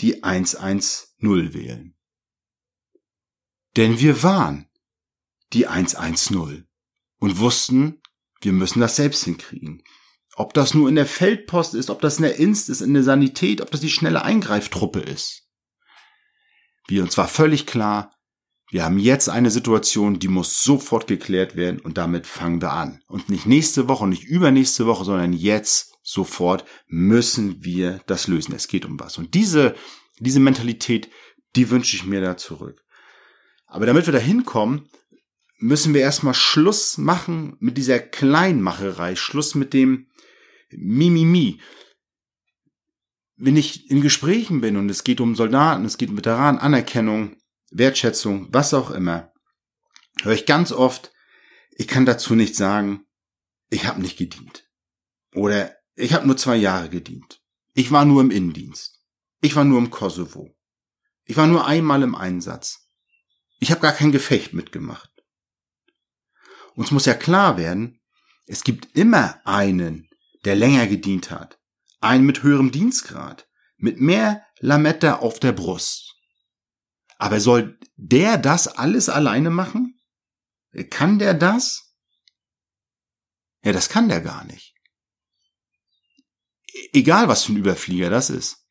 die 0.00 0.22
110 0.22 1.54
wählen. 1.54 1.94
Denn 3.76 3.98
wir 3.98 4.22
waren 4.22 4.68
die 5.52 5.66
110 5.66 6.66
und 7.18 7.38
wussten, 7.38 8.00
wir 8.40 8.52
müssen 8.52 8.80
das 8.80 8.96
selbst 8.96 9.24
hinkriegen. 9.24 9.82
Ob 10.36 10.52
das 10.52 10.74
nur 10.74 10.88
in 10.88 10.96
der 10.96 11.06
Feldpost 11.06 11.74
ist, 11.74 11.90
ob 11.90 12.00
das 12.00 12.16
in 12.16 12.24
der 12.24 12.36
Inst 12.36 12.68
ist, 12.68 12.80
in 12.80 12.94
der 12.94 13.04
Sanität, 13.04 13.60
ob 13.60 13.70
das 13.70 13.80
die 13.80 13.90
schnelle 13.90 14.22
Eingreiftruppe 14.22 15.00
ist. 15.00 15.48
Wir 16.86 17.02
uns 17.02 17.16
war 17.16 17.28
völlig 17.28 17.66
klar, 17.66 18.12
wir 18.70 18.84
haben 18.84 18.98
jetzt 18.98 19.28
eine 19.28 19.50
Situation, 19.50 20.18
die 20.18 20.28
muss 20.28 20.62
sofort 20.62 21.06
geklärt 21.06 21.54
werden 21.54 21.80
und 21.80 21.96
damit 21.96 22.26
fangen 22.26 22.60
wir 22.60 22.72
an. 22.72 23.00
Und 23.06 23.28
nicht 23.28 23.46
nächste 23.46 23.88
Woche, 23.88 24.08
nicht 24.08 24.24
übernächste 24.24 24.86
Woche, 24.86 25.04
sondern 25.04 25.32
jetzt 25.32 25.93
sofort 26.04 26.64
müssen 26.86 27.64
wir 27.64 28.00
das 28.06 28.28
lösen. 28.28 28.54
Es 28.54 28.68
geht 28.68 28.84
um 28.84 29.00
was. 29.00 29.18
Und 29.18 29.34
diese, 29.34 29.74
diese 30.20 30.38
Mentalität, 30.38 31.10
die 31.56 31.70
wünsche 31.70 31.96
ich 31.96 32.04
mir 32.04 32.20
da 32.20 32.36
zurück. 32.36 32.84
Aber 33.66 33.86
damit 33.86 34.06
wir 34.06 34.12
da 34.12 34.18
hinkommen, 34.18 34.88
müssen 35.58 35.94
wir 35.94 36.02
erstmal 36.02 36.34
Schluss 36.34 36.98
machen 36.98 37.56
mit 37.58 37.78
dieser 37.78 37.98
Kleinmacherei, 37.98 39.16
Schluss 39.16 39.54
mit 39.54 39.72
dem 39.72 40.08
Mimimi. 40.70 41.60
Wenn 43.36 43.56
ich 43.56 43.90
in 43.90 44.02
Gesprächen 44.02 44.60
bin 44.60 44.76
und 44.76 44.90
es 44.90 45.04
geht 45.04 45.20
um 45.20 45.34
Soldaten, 45.34 45.84
es 45.86 45.96
geht 45.96 46.10
um 46.10 46.18
Veteranen, 46.18 46.60
Anerkennung, 46.60 47.36
Wertschätzung, 47.70 48.48
was 48.52 48.74
auch 48.74 48.90
immer, 48.90 49.32
höre 50.22 50.34
ich 50.34 50.46
ganz 50.46 50.70
oft, 50.70 51.12
ich 51.76 51.88
kann 51.88 52.06
dazu 52.06 52.34
nicht 52.34 52.54
sagen, 52.54 53.06
ich 53.70 53.86
habe 53.86 54.00
nicht 54.00 54.18
gedient. 54.18 54.68
Oder 55.34 55.74
ich 55.96 56.12
habe 56.12 56.26
nur 56.26 56.36
zwei 56.36 56.56
Jahre 56.56 56.88
gedient. 56.88 57.40
Ich 57.72 57.90
war 57.90 58.04
nur 58.04 58.20
im 58.20 58.30
Innendienst. 58.30 59.00
Ich 59.40 59.56
war 59.56 59.64
nur 59.64 59.78
im 59.78 59.90
Kosovo. 59.90 60.56
Ich 61.24 61.36
war 61.36 61.46
nur 61.46 61.66
einmal 61.66 62.02
im 62.02 62.14
Einsatz. 62.14 62.88
Ich 63.60 63.70
habe 63.70 63.80
gar 63.80 63.92
kein 63.92 64.12
Gefecht 64.12 64.52
mitgemacht. 64.52 65.10
Uns 66.74 66.90
muss 66.90 67.06
ja 67.06 67.14
klar 67.14 67.56
werden, 67.56 68.00
es 68.46 68.64
gibt 68.64 68.96
immer 68.96 69.40
einen, 69.46 70.08
der 70.44 70.56
länger 70.56 70.86
gedient 70.86 71.30
hat. 71.30 71.58
Einen 72.00 72.26
mit 72.26 72.42
höherem 72.42 72.72
Dienstgrad. 72.72 73.48
Mit 73.76 74.00
mehr 74.00 74.44
Lametta 74.58 75.16
auf 75.16 75.40
der 75.40 75.52
Brust. 75.52 76.14
Aber 77.18 77.40
soll 77.40 77.78
der 77.96 78.38
das 78.38 78.68
alles 78.68 79.08
alleine 79.08 79.50
machen? 79.50 80.00
Kann 80.90 81.18
der 81.18 81.34
das? 81.34 81.94
Ja, 83.64 83.72
das 83.72 83.88
kann 83.88 84.08
der 84.08 84.20
gar 84.20 84.44
nicht. 84.44 84.73
Egal, 86.92 87.28
was 87.28 87.44
für 87.44 87.52
ein 87.52 87.58
Überflieger 87.58 88.10
das 88.10 88.30
ist. 88.30 88.66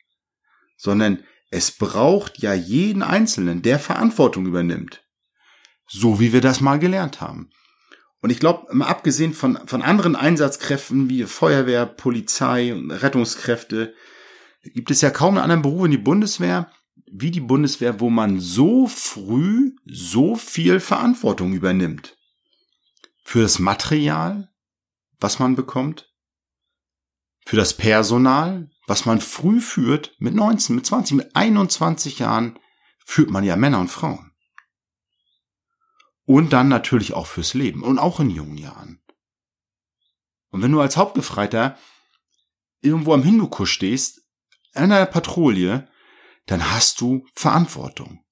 Sondern 0.78 1.24
es 1.50 1.72
braucht 1.72 2.40
ja 2.40 2.54
jeden 2.54 3.04
Einzelnen, 3.04 3.62
der 3.62 3.80
Verantwortung 3.80 4.46
übernimmt. 4.46 5.04
So 5.88 6.20
wie 6.20 6.34
wir 6.34 6.42
das 6.42 6.62
mal 6.62 6.80
gelernt 6.80 7.22
haben. 7.22 7.50
Und 8.22 8.30
ich 8.30 8.40
glaube, 8.40 8.74
mal 8.74 8.88
abgesehen 8.88 9.34
von, 9.34 9.60
von 9.68 9.82
anderen 9.82 10.16
Einsatzkräften 10.16 11.10
wie 11.10 11.24
Feuerwehr, 11.24 11.86
Polizei 11.86 12.74
und 12.74 12.90
Rettungskräfte, 12.90 13.94
gibt 14.64 14.92
es 14.92 15.02
ja 15.02 15.10
kaum 15.10 15.36
einen 15.36 15.44
anderen 15.44 15.62
Beruf 15.62 15.86
in 15.86 15.92
die 15.92 15.98
Bundeswehr 15.98 16.72
wie 17.16 17.32
die 17.32 17.42
Bundeswehr, 17.42 18.00
wo 18.00 18.10
man 18.10 18.40
so 18.40 18.88
früh 18.88 19.76
so 19.86 20.36
viel 20.36 20.80
Verantwortung 20.80 21.54
übernimmt. 21.54 22.18
Für 23.24 23.44
das 23.44 23.60
Material, 23.60 24.50
was 25.20 25.38
man 25.38 25.56
bekommt, 25.56 26.13
für 27.46 27.56
das 27.56 27.76
Personal, 27.76 28.70
was 28.88 29.06
man 29.06 29.20
früh 29.20 29.60
führt, 29.60 30.16
mit 30.20 30.34
19, 30.34 30.76
mit 30.76 30.86
20, 30.86 31.18
mit 31.18 31.36
21 31.36 32.20
Jahren, 32.20 32.60
führt 33.06 33.30
man 33.30 33.44
ja 33.44 33.56
Männer 33.56 33.80
und 33.80 33.90
Frauen. 33.90 34.32
Und 36.26 36.54
dann 36.54 36.70
natürlich 36.70 37.14
auch 37.14 37.28
fürs 37.28 37.54
Leben 37.54 37.84
und 37.84 38.00
auch 38.00 38.20
in 38.20 38.30
jungen 38.30 38.58
Jahren. 38.58 39.02
Und 40.50 40.62
wenn 40.62 40.72
du 40.72 40.80
als 40.80 40.98
Hauptgefreiter 40.98 41.78
irgendwo 42.82 43.14
am 43.14 43.24
Hindukusch 43.24 43.72
stehst, 43.72 44.22
in 44.76 44.84
einer 44.84 45.06
Patrouille, 45.06 45.88
dann 46.46 46.72
hast 46.72 47.02
du 47.02 47.26
Verantwortung. 47.34 48.24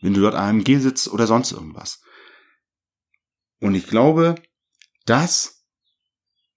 Wenn 0.00 0.14
du 0.14 0.20
dort 0.20 0.34
AMG 0.34 0.78
sitzt 0.78 1.08
oder 1.08 1.26
sonst 1.26 1.52
irgendwas. 1.52 2.02
Und 3.60 3.74
ich 3.74 3.86
glaube, 3.86 4.34
das 5.06 5.64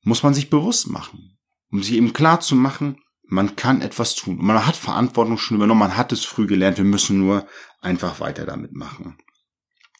muss 0.01 0.24
man 0.24 0.33
sich 0.33 0.50
bewusst 0.50 0.88
machen, 0.88 1.35
um 1.75 1.84
sich 1.84 1.96
eben 1.96 2.13
klar 2.13 2.39
zu 2.39 2.55
machen, 2.55 3.01
man 3.24 3.58
kann 3.58 3.82
etwas 3.82 4.15
tun. 4.15 4.38
Man 4.39 4.65
hat 4.65 4.77
Verantwortung 4.77 5.38
schon 5.38 5.58
übernommen, 5.58 5.82
man 5.82 5.98
hat 5.98 6.13
es 6.13 6.24
früh 6.24 6.48
gelernt, 6.48 6.77
wir 6.77 6.86
müssen 6.86 7.20
nur 7.20 7.46
einfach 7.82 8.22
weiter 8.22 8.46
damit 8.46 8.72
machen. 8.72 9.17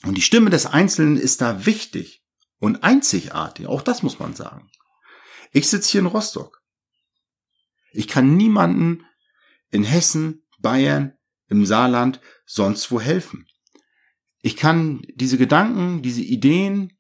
Und 0.05 0.15
die 0.15 0.22
Stimme 0.22 0.50
des 0.50 0.67
Einzelnen 0.67 1.17
ist 1.17 1.41
da 1.41 1.65
wichtig 1.65 2.24
und 2.60 2.86
einzigartig, 2.86 3.67
auch 3.67 3.82
das 3.82 4.03
muss 4.03 4.20
man 4.20 4.34
sagen. 4.34 4.70
Ich 5.51 5.67
sitze 5.70 5.91
hier 5.91 6.00
in 6.00 6.05
Rostock. 6.05 6.62
Ich 7.91 8.08
kann 8.08 8.38
niemanden 8.38 9.03
in 9.70 9.84
Hessen, 9.84 10.46
Bayern, 10.60 11.12
im 11.50 11.65
Saarland 11.65 12.22
sonst 12.46 12.89
wo 12.89 13.01
helfen. 13.01 13.48
Ich 14.41 14.55
kann 14.55 15.01
diese 15.13 15.38
Gedanken, 15.38 16.01
diese 16.01 16.22
Ideen, 16.22 16.98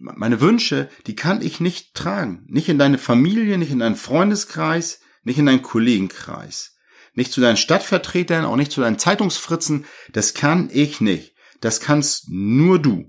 meine 0.00 0.40
Wünsche, 0.40 0.88
die 1.06 1.14
kann 1.14 1.42
ich 1.42 1.60
nicht 1.60 1.94
tragen. 1.94 2.44
Nicht 2.48 2.68
in 2.68 2.78
deine 2.78 2.98
Familie, 2.98 3.58
nicht 3.58 3.70
in 3.70 3.78
deinen 3.78 3.96
Freundeskreis, 3.96 5.00
nicht 5.22 5.38
in 5.38 5.46
deinen 5.46 5.62
Kollegenkreis. 5.62 6.76
Nicht 7.14 7.32
zu 7.32 7.40
deinen 7.40 7.56
Stadtvertretern, 7.56 8.44
auch 8.44 8.56
nicht 8.56 8.72
zu 8.72 8.80
deinen 8.80 8.98
Zeitungsfritzen. 8.98 9.84
Das 10.12 10.34
kann 10.34 10.70
ich 10.72 11.00
nicht. 11.00 11.34
Das 11.60 11.80
kannst 11.80 12.28
nur 12.28 12.80
du. 12.80 13.08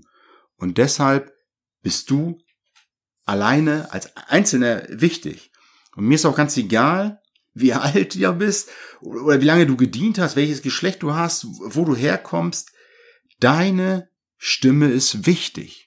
Und 0.56 0.78
deshalb 0.78 1.32
bist 1.82 2.10
du 2.10 2.38
alleine 3.24 3.92
als 3.92 4.16
Einzelner 4.16 4.86
wichtig. 4.88 5.50
Und 5.96 6.06
mir 6.06 6.14
ist 6.14 6.26
auch 6.26 6.36
ganz 6.36 6.56
egal, 6.56 7.20
wie 7.54 7.72
alt 7.74 8.14
du 8.14 8.32
bist 8.32 8.70
oder 9.00 9.40
wie 9.40 9.46
lange 9.46 9.66
du 9.66 9.76
gedient 9.76 10.18
hast, 10.18 10.36
welches 10.36 10.62
Geschlecht 10.62 11.02
du 11.02 11.14
hast, 11.14 11.46
wo 11.46 11.84
du 11.84 11.96
herkommst. 11.96 12.72
Deine 13.40 14.08
Stimme 14.36 14.90
ist 14.90 15.26
wichtig. 15.26 15.83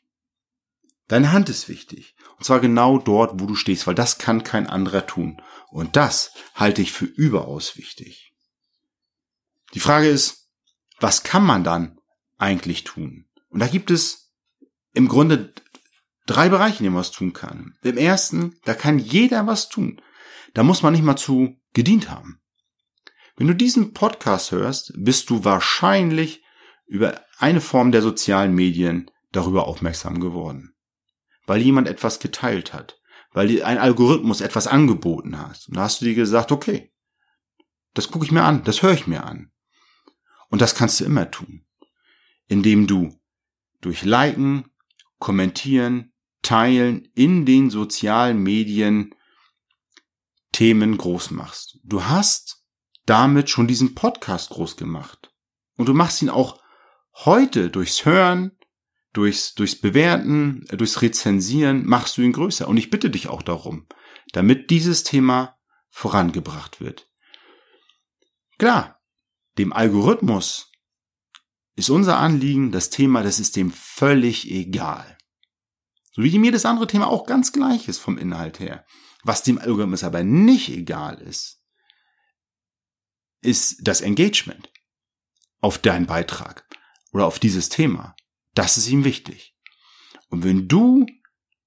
Deine 1.08 1.32
Hand 1.32 1.50
ist 1.50 1.70
wichtig. 1.70 2.16
Und 2.38 2.44
zwar 2.44 2.60
genau 2.60 2.98
dort, 2.98 3.40
wo 3.40 3.46
du 3.46 3.56
stehst, 3.56 3.88
weil 3.88 3.96
das 3.96 4.18
kann 4.18 4.44
kein 4.44 4.68
anderer 4.68 5.08
tun. 5.08 5.42
Und 5.70 5.96
das 5.96 6.34
halte 6.54 6.82
ich 6.82 6.92
für 6.92 7.06
überaus 7.06 7.78
wichtig. 7.78 8.34
Die 9.74 9.80
Frage 9.80 10.08
ist, 10.08 10.50
was 11.00 11.24
kann 11.24 11.46
man 11.46 11.64
dann 11.64 12.00
eigentlich 12.38 12.84
tun? 12.84 13.26
Und 13.50 13.60
da 13.60 13.68
gibt 13.68 13.92
es 13.92 14.32
im 14.94 15.08
Grunde 15.08 15.54
drei 16.26 16.50
Bereiche, 16.50 16.80
in 16.80 16.84
denen 16.86 16.94
man 16.94 17.02
was 17.02 17.12
tun 17.12 17.34
kann. 17.34 17.78
Im 17.82 17.98
ersten, 17.98 18.60
da 18.66 18.74
kann 18.74 19.00
jeder 19.00 19.48
was 19.48 19.70
tun. 19.70 20.02
Da 20.54 20.64
muss 20.64 20.82
man 20.82 20.94
nicht 20.94 21.04
mal 21.04 21.16
zu 21.16 21.56
gedient 21.74 22.10
haben. 22.10 22.42
Wenn 23.36 23.48
du 23.48 23.56
diesen 23.56 23.94
Podcast 23.94 24.52
hörst, 24.52 24.94
bist 24.98 25.30
du 25.30 25.44
wahrscheinlich 25.44 26.44
über 26.86 27.22
eine 27.38 27.62
Form 27.62 27.92
der 27.92 28.02
sozialen 28.02 28.56
Medien 28.56 29.12
darüber 29.32 29.68
aufmerksam 29.68 30.20
geworden. 30.20 30.74
Weil 31.48 31.62
jemand 31.62 31.88
etwas 31.88 32.20
geteilt 32.20 32.74
hat. 32.74 33.01
Weil 33.32 33.63
ein 33.63 33.80
Algorithmus 33.80 34.42
etwas 34.42 34.68
angeboten 34.68 35.39
hat. 35.39 35.66
Und 35.68 35.77
da 35.77 35.82
hast 35.82 36.01
du 36.01 36.06
dir 36.06 36.13
gesagt, 36.13 36.51
okay, 36.51 36.94
das 37.96 38.12
gucke 38.12 38.25
ich 38.25 38.32
mir 38.32 38.44
an, 38.44 38.63
das 38.63 38.84
höre 38.84 38.94
ich 38.94 39.08
mir 39.08 39.24
an. 39.24 39.51
Und 40.50 40.62
das 40.62 40.75
kannst 40.75 41.00
du 41.00 41.06
immer 41.06 41.32
tun. 41.32 41.66
Indem 42.48 42.86
du 42.86 43.20
durch 43.82 44.04
Liken, 44.04 44.66
Kommentieren, 45.18 46.13
Teilen 46.44 47.10
in 47.16 47.46
den 47.46 47.72
sozialen 47.72 48.42
Medien 48.44 49.16
Themen 50.51 50.98
groß 50.98 51.32
machst. 51.32 51.80
Du 51.84 52.06
hast 52.06 52.63
damit 53.06 53.50
schon 53.50 53.68
diesen 53.68 53.96
Podcast 53.96 54.51
groß 54.51 54.77
gemacht. 54.77 55.34
Und 55.75 55.88
du 55.88 55.94
machst 55.94 56.22
ihn 56.22 56.30
auch 56.30 56.62
heute 57.25 57.70
durchs 57.70 58.06
Hören, 58.06 58.57
durchs, 59.18 59.56
durchs 59.56 59.76
Bewerten, 59.76 60.66
durchs 60.70 61.02
Rezensieren, 61.02 61.86
machst 61.86 62.18
du 62.18 62.22
ihn 62.22 62.34
größer. 62.34 62.68
Und 62.68 62.78
ich 62.78 62.90
bitte 62.90 63.10
dich 63.10 63.28
auch 63.28 63.42
darum, 63.42 63.88
damit 64.32 64.70
dieses 64.70 65.04
Thema 65.04 65.58
vorangebracht 65.90 66.80
wird. 66.80 67.10
Klar, 68.60 69.02
dem 69.58 69.74
Algorithmus 69.74 70.72
ist 71.76 71.90
unser 71.90 72.18
Anliegen, 72.18 72.72
das 72.72 72.90
Thema, 72.90 73.24
das 73.24 73.40
ist 73.40 73.56
dem 73.56 73.72
völlig 73.72 74.50
egal. 74.52 75.18
So 76.12 76.24
wie 76.24 76.38
mir 76.40 76.52
das 76.52 76.66
andere 76.66 76.88
Thema 76.88 77.08
auch 77.08 77.26
ganz 77.26 77.52
gleich 77.52 77.88
ist 77.88 78.00
vom 78.00 78.18
Inhalt 78.18 78.60
her. 78.60 78.86
Was 79.24 79.44
dem 79.44 79.58
Algorithmus 79.58 80.04
aber 80.04 80.24
nicht 80.24 80.70
egal 80.70 81.20
ist, 81.22 81.64
ist 83.42 83.80
das 83.82 84.02
Engagement 84.02 84.72
auf 85.60 85.78
deinen 85.78 86.06
Beitrag 86.06 86.68
oder 87.12 87.26
auf 87.26 87.40
dieses 87.40 87.70
Thema. 87.70 88.16
Das 88.58 88.76
ist 88.76 88.90
ihm 88.90 89.04
wichtig. 89.04 89.54
Und 90.30 90.44
wenn 90.44 90.68
du 90.68 91.06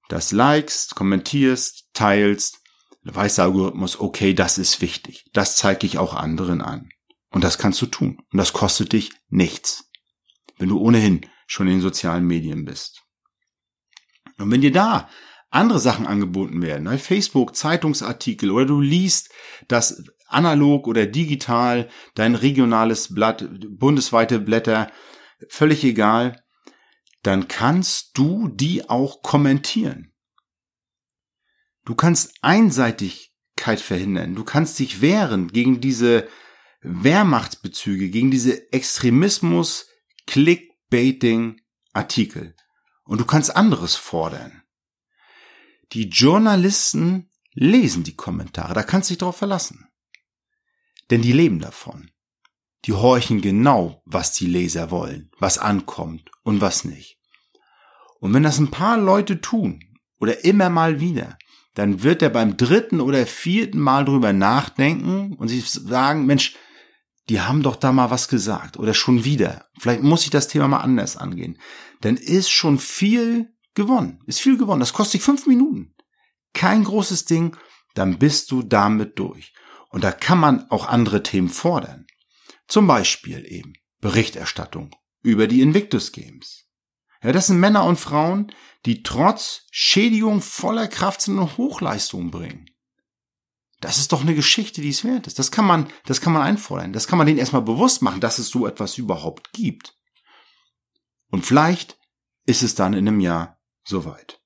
das 0.09 0.33
likest, 0.33 0.93
kommentierst, 0.93 1.85
teilst, 1.93 2.59
weiß 3.03 3.35
der 3.35 3.45
Algorithmus, 3.45 3.97
okay, 3.97 4.33
das 4.33 4.57
ist 4.57 4.81
wichtig. 4.81 5.23
Das 5.31 5.55
zeige 5.55 5.87
ich 5.87 5.97
auch 5.97 6.13
anderen 6.13 6.61
an. 6.61 6.89
Und 7.29 7.45
das 7.45 7.57
kannst 7.57 7.81
du 7.81 7.85
tun. 7.85 8.21
Und 8.33 8.37
das 8.37 8.51
kostet 8.51 8.91
dich 8.91 9.13
nichts, 9.29 9.89
wenn 10.57 10.67
du 10.67 10.79
ohnehin 10.79 11.21
schon 11.47 11.67
in 11.67 11.75
den 11.75 11.81
sozialen 11.81 12.25
Medien 12.25 12.65
bist. 12.65 13.01
Und 14.37 14.51
wenn 14.51 14.59
dir 14.59 14.73
da 14.73 15.09
andere 15.49 15.79
Sachen 15.79 16.05
angeboten 16.05 16.61
werden, 16.61 16.83
bei 16.83 16.97
Facebook, 16.97 17.55
Zeitungsartikel 17.55 18.51
oder 18.51 18.65
du 18.65 18.81
liest 18.81 19.31
das 19.69 20.03
analog 20.27 20.87
oder 20.87 21.05
digital, 21.05 21.89
dein 22.15 22.35
regionales 22.35 23.13
Blatt, 23.13 23.47
bundesweite 23.69 24.39
Blätter, 24.39 24.91
völlig 25.47 25.85
egal, 25.85 26.40
dann 27.23 27.47
kannst 27.47 28.17
du 28.17 28.47
die 28.47 28.89
auch 28.89 29.21
kommentieren. 29.21 30.13
Du 31.85 31.95
kannst 31.95 32.33
Einseitigkeit 32.41 33.79
verhindern. 33.79 34.35
Du 34.35 34.43
kannst 34.43 34.79
dich 34.79 35.01
wehren 35.01 35.49
gegen 35.49 35.81
diese 35.81 36.27
Wehrmachtsbezüge, 36.81 38.09
gegen 38.09 38.31
diese 38.31 38.71
Extremismus, 38.71 39.87
Clickbaiting 40.27 41.61
Artikel. 41.93 42.55
Und 43.03 43.19
du 43.19 43.25
kannst 43.25 43.55
anderes 43.55 43.95
fordern. 43.95 44.63
Die 45.93 46.09
Journalisten 46.09 47.29
lesen 47.53 48.03
die 48.03 48.15
Kommentare, 48.15 48.73
da 48.73 48.83
kannst 48.83 49.09
du 49.09 49.13
dich 49.13 49.19
drauf 49.19 49.37
verlassen. 49.37 49.89
Denn 51.09 51.21
die 51.21 51.33
leben 51.33 51.59
davon. 51.59 52.11
Die 52.85 52.93
horchen 52.93 53.41
genau, 53.41 54.01
was 54.05 54.33
die 54.33 54.47
Leser 54.47 54.91
wollen, 54.91 55.31
was 55.39 55.57
ankommt 55.57 56.31
und 56.43 56.61
was 56.61 56.83
nicht. 56.83 57.19
Und 58.19 58.33
wenn 58.33 58.43
das 58.43 58.59
ein 58.59 58.71
paar 58.71 58.97
Leute 58.97 59.41
tun, 59.41 59.79
oder 60.21 60.45
immer 60.45 60.69
mal 60.69 61.01
wieder, 61.01 61.37
dann 61.73 62.03
wird 62.03 62.21
er 62.21 62.29
beim 62.29 62.55
dritten 62.55 63.01
oder 63.01 63.25
vierten 63.25 63.79
Mal 63.79 64.05
drüber 64.05 64.31
nachdenken 64.31 65.33
und 65.33 65.47
sich 65.47 65.69
sagen, 65.69 66.25
Mensch, 66.25 66.55
die 67.27 67.41
haben 67.41 67.63
doch 67.63 67.75
da 67.75 67.91
mal 67.91 68.11
was 68.11 68.27
gesagt 68.27 68.77
oder 68.77 68.93
schon 68.93 69.25
wieder. 69.25 69.65
Vielleicht 69.79 70.03
muss 70.03 70.23
ich 70.23 70.29
das 70.29 70.47
Thema 70.47 70.67
mal 70.67 70.81
anders 70.81 71.17
angehen. 71.17 71.57
Dann 72.01 72.17
ist 72.17 72.51
schon 72.51 72.77
viel 72.77 73.53
gewonnen. 73.73 74.19
Ist 74.27 74.41
viel 74.41 74.57
gewonnen. 74.57 74.79
Das 74.79 74.93
kostet 74.93 75.15
dich 75.15 75.23
fünf 75.23 75.47
Minuten. 75.47 75.95
Kein 76.53 76.83
großes 76.83 77.25
Ding. 77.25 77.55
Dann 77.95 78.19
bist 78.19 78.51
du 78.51 78.63
damit 78.63 79.17
durch. 79.17 79.53
Und 79.89 80.03
da 80.03 80.11
kann 80.11 80.39
man 80.39 80.69
auch 80.69 80.87
andere 80.87 81.23
Themen 81.23 81.49
fordern. 81.49 82.05
Zum 82.71 82.87
Beispiel 82.87 83.45
eben 83.51 83.73
Berichterstattung 83.99 84.95
über 85.21 85.47
die 85.47 85.59
Invictus 85.59 86.13
Games. 86.13 86.69
Ja, 87.21 87.33
das 87.33 87.47
sind 87.47 87.59
Männer 87.59 87.83
und 87.83 87.97
Frauen, 87.97 88.49
die 88.85 89.03
trotz 89.03 89.67
Schädigung 89.71 90.39
voller 90.39 90.87
Kraft 90.87 91.19
sind 91.19 91.37
und 91.37 91.57
Hochleistung 91.57 92.31
bringen. 92.31 92.69
Das 93.81 93.97
ist 93.97 94.13
doch 94.13 94.21
eine 94.21 94.35
Geschichte, 94.35 94.79
die 94.79 94.87
es 94.87 95.03
wert 95.03 95.27
ist. 95.27 95.37
Das 95.37 95.51
kann 95.51 95.65
man, 95.65 95.91
das 96.05 96.21
kann 96.21 96.31
man 96.31 96.43
einfordern. 96.43 96.93
Das 96.93 97.07
kann 97.07 97.17
man 97.17 97.27
denen 97.27 97.39
erstmal 97.39 97.61
bewusst 97.61 98.01
machen, 98.01 98.21
dass 98.21 98.39
es 98.39 98.47
so 98.47 98.65
etwas 98.65 98.97
überhaupt 98.97 99.51
gibt. 99.51 99.99
Und 101.27 101.45
vielleicht 101.45 101.99
ist 102.45 102.63
es 102.63 102.73
dann 102.73 102.93
in 102.93 103.05
einem 103.05 103.19
Jahr 103.19 103.59
soweit. 103.83 104.41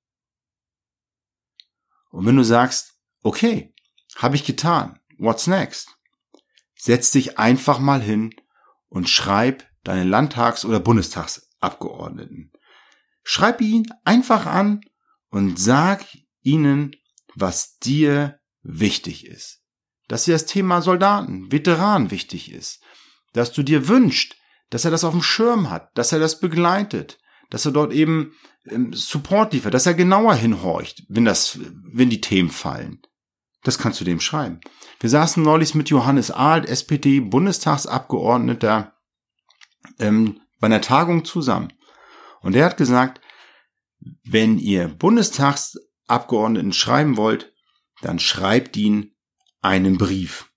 Und 2.09 2.25
wenn 2.25 2.38
du 2.38 2.43
sagst, 2.43 2.95
okay, 3.21 3.75
habe 4.15 4.35
ich 4.35 4.45
getan, 4.45 4.99
what's 5.19 5.45
next? 5.45 5.94
Setz 6.77 7.11
dich 7.11 7.39
einfach 7.39 7.79
mal 7.79 8.01
hin 8.01 8.33
und 8.89 9.09
schreib 9.09 9.65
deine 9.83 10.03
Landtags- 10.03 10.65
oder 10.65 10.79
Bundestagsabgeordneten. 10.79 12.51
Schreib 13.23 13.61
ihn 13.61 13.85
einfach 14.03 14.45
an 14.45 14.81
und 15.29 15.59
sag 15.59 16.05
ihnen, 16.41 16.95
was 17.33 17.77
dir 17.79 18.39
wichtig 18.61 19.25
ist. 19.25 19.61
Dass 20.07 20.25
dir 20.25 20.33
das 20.33 20.45
Thema 20.45 20.81
Soldaten, 20.81 21.51
Veteranen 21.51 22.11
wichtig 22.11 22.51
ist. 22.51 22.83
Dass 23.33 23.51
du 23.51 23.63
dir 23.63 23.88
wünscht, 23.88 24.35
dass 24.69 24.85
er 24.85 24.91
das 24.91 25.03
auf 25.03 25.13
dem 25.13 25.23
Schirm 25.23 25.69
hat, 25.69 25.89
dass 25.97 26.11
er 26.11 26.19
das 26.19 26.39
begleitet, 26.39 27.19
dass 27.49 27.65
er 27.65 27.71
dort 27.71 27.93
eben 27.93 28.33
ähm, 28.69 28.93
Support 28.93 29.53
liefert, 29.53 29.73
dass 29.73 29.85
er 29.85 29.93
genauer 29.93 30.35
hinhorcht, 30.35 31.03
wenn 31.09 31.25
das, 31.25 31.59
wenn 31.59 32.09
die 32.09 32.21
Themen 32.21 32.49
fallen. 32.49 33.01
Das 33.65 33.80
kannst 33.80 33.99
du 33.99 34.06
dem 34.06 34.21
schreiben. 34.21 34.62
Wir 34.99 35.10
saßen 35.10 35.41
neulich 35.41 35.73
mit 35.73 35.89
Johannes 35.89 36.30
Ahlt, 36.30 36.69
SPD, 36.69 37.19
Bundestagsabgeordneter, 37.19 38.93
ähm, 39.97 40.39
bei 40.60 40.67
einer 40.67 40.82
Tagung 40.82 41.25
zusammen. 41.25 41.73
Und 42.41 42.56
er 42.56 42.65
hat 42.65 42.78
gesagt, 42.78 43.21
wenn 44.23 44.60
ihr 44.60 44.88
Bundestagsabgeordneten 44.88 46.73
schreiben 46.73 47.17
wollt, 47.17 47.54
dann 48.01 48.19
schreibt 48.19 48.78
ihn 48.78 49.15
einen 49.62 49.97
Brief. 49.97 50.51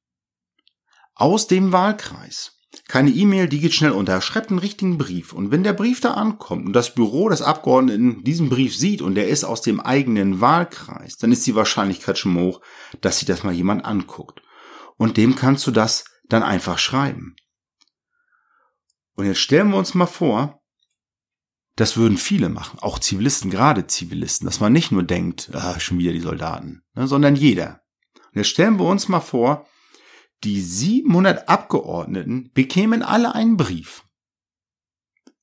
Aus 1.14 1.46
dem 1.46 1.72
Wahlkreis. 1.72 2.57
Keine 2.88 3.10
E-Mail, 3.10 3.48
die 3.48 3.60
geht 3.60 3.74
schnell 3.74 3.92
unter. 3.92 4.20
Schreibt 4.22 4.48
einen 4.48 4.58
richtigen 4.58 4.96
Brief. 4.96 5.34
Und 5.34 5.50
wenn 5.50 5.62
der 5.62 5.74
Brief 5.74 6.00
da 6.00 6.14
ankommt 6.14 6.66
und 6.66 6.72
das 6.72 6.94
Büro 6.94 7.28
des 7.28 7.42
Abgeordneten 7.42 8.24
diesen 8.24 8.48
Brief 8.48 8.74
sieht 8.74 9.02
und 9.02 9.14
der 9.14 9.28
ist 9.28 9.44
aus 9.44 9.60
dem 9.60 9.78
eigenen 9.78 10.40
Wahlkreis, 10.40 11.18
dann 11.18 11.30
ist 11.30 11.46
die 11.46 11.54
Wahrscheinlichkeit 11.54 12.16
schon 12.16 12.34
hoch, 12.36 12.62
dass 13.02 13.18
sich 13.18 13.28
das 13.28 13.44
mal 13.44 13.52
jemand 13.52 13.84
anguckt. 13.84 14.40
Und 14.96 15.18
dem 15.18 15.36
kannst 15.36 15.66
du 15.66 15.70
das 15.70 16.04
dann 16.28 16.42
einfach 16.42 16.78
schreiben. 16.78 17.36
Und 19.14 19.26
jetzt 19.26 19.40
stellen 19.40 19.68
wir 19.68 19.76
uns 19.76 19.94
mal 19.94 20.06
vor, 20.06 20.62
das 21.76 21.96
würden 21.96 22.16
viele 22.16 22.48
machen, 22.48 22.78
auch 22.80 22.98
Zivilisten, 22.98 23.50
gerade 23.50 23.86
Zivilisten, 23.86 24.46
dass 24.46 24.60
man 24.60 24.72
nicht 24.72 24.90
nur 24.90 25.02
denkt, 25.02 25.50
ah, 25.52 25.78
schon 25.78 25.98
wieder 25.98 26.12
die 26.12 26.20
Soldaten, 26.20 26.82
ne, 26.94 27.06
sondern 27.06 27.36
jeder. 27.36 27.82
Und 28.32 28.36
jetzt 28.36 28.48
stellen 28.48 28.78
wir 28.78 28.86
uns 28.86 29.08
mal 29.08 29.20
vor, 29.20 29.66
die 30.44 30.60
700 30.60 31.48
Abgeordneten 31.48 32.50
bekämen 32.54 33.02
alle 33.02 33.34
einen 33.34 33.56
Brief. 33.56 34.04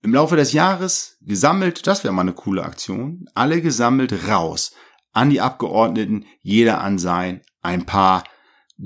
Im 0.01 0.13
Laufe 0.13 0.35
des 0.35 0.53
Jahres 0.53 1.17
gesammelt, 1.21 1.87
das 1.87 2.03
wäre 2.03 2.13
mal 2.13 2.21
eine 2.21 2.33
coole 2.33 2.63
Aktion, 2.63 3.25
alle 3.33 3.61
gesammelt 3.61 4.27
raus 4.27 4.73
an 5.11 5.29
die 5.29 5.41
Abgeordneten, 5.41 6.25
jeder 6.41 6.81
an 6.81 6.99
sein, 6.99 7.41
ein 7.61 7.85
paar, 7.85 8.23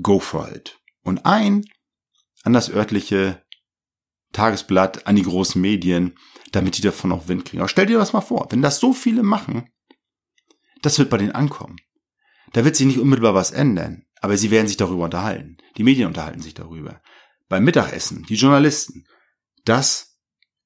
go 0.00 0.20
for 0.20 0.50
it. 0.50 0.78
Und 1.02 1.26
ein 1.26 1.64
an 2.42 2.52
das 2.52 2.70
örtliche 2.70 3.42
Tagesblatt, 4.32 5.06
an 5.06 5.16
die 5.16 5.24
großen 5.24 5.60
Medien, 5.60 6.16
damit 6.52 6.78
die 6.78 6.82
davon 6.82 7.12
auch 7.12 7.28
Wind 7.28 7.44
kriegen. 7.44 7.60
Aber 7.60 7.68
stell 7.68 7.86
dir 7.86 7.98
das 7.98 8.12
mal 8.12 8.20
vor, 8.20 8.46
wenn 8.50 8.62
das 8.62 8.78
so 8.78 8.92
viele 8.92 9.22
machen, 9.22 9.68
das 10.82 10.98
wird 10.98 11.10
bei 11.10 11.18
denen 11.18 11.32
ankommen. 11.32 11.76
Da 12.52 12.64
wird 12.64 12.76
sich 12.76 12.86
nicht 12.86 12.98
unmittelbar 12.98 13.34
was 13.34 13.50
ändern. 13.50 14.06
Aber 14.20 14.36
sie 14.36 14.50
werden 14.50 14.68
sich 14.68 14.76
darüber 14.76 15.04
unterhalten. 15.04 15.56
Die 15.76 15.82
Medien 15.82 16.06
unterhalten 16.06 16.42
sich 16.42 16.54
darüber. 16.54 17.00
Beim 17.48 17.64
Mittagessen, 17.64 18.24
die 18.28 18.36
Journalisten. 18.36 19.06
Das 19.64 20.18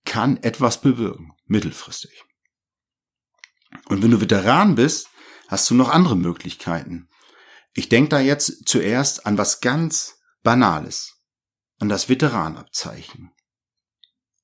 kann 0.05 0.43
etwas 0.43 0.81
bewirken, 0.81 1.33
mittelfristig. 1.47 2.25
Und 3.87 4.03
wenn 4.03 4.11
du 4.11 4.21
Veteran 4.21 4.75
bist, 4.75 5.09
hast 5.49 5.71
du 5.71 5.75
noch 5.75 5.89
andere 5.89 6.17
Möglichkeiten. 6.17 7.09
Ich 7.73 7.89
denke 7.89 8.11
da 8.11 8.21
jetzt 8.21 8.69
zuerst 8.69 9.27
an 9.27 9.39
was 9.39 9.61
ganz 9.61 10.17
Banales. 10.43 11.15
An 11.79 11.89
das 11.89 12.09
Veteranabzeichen. 12.09 13.33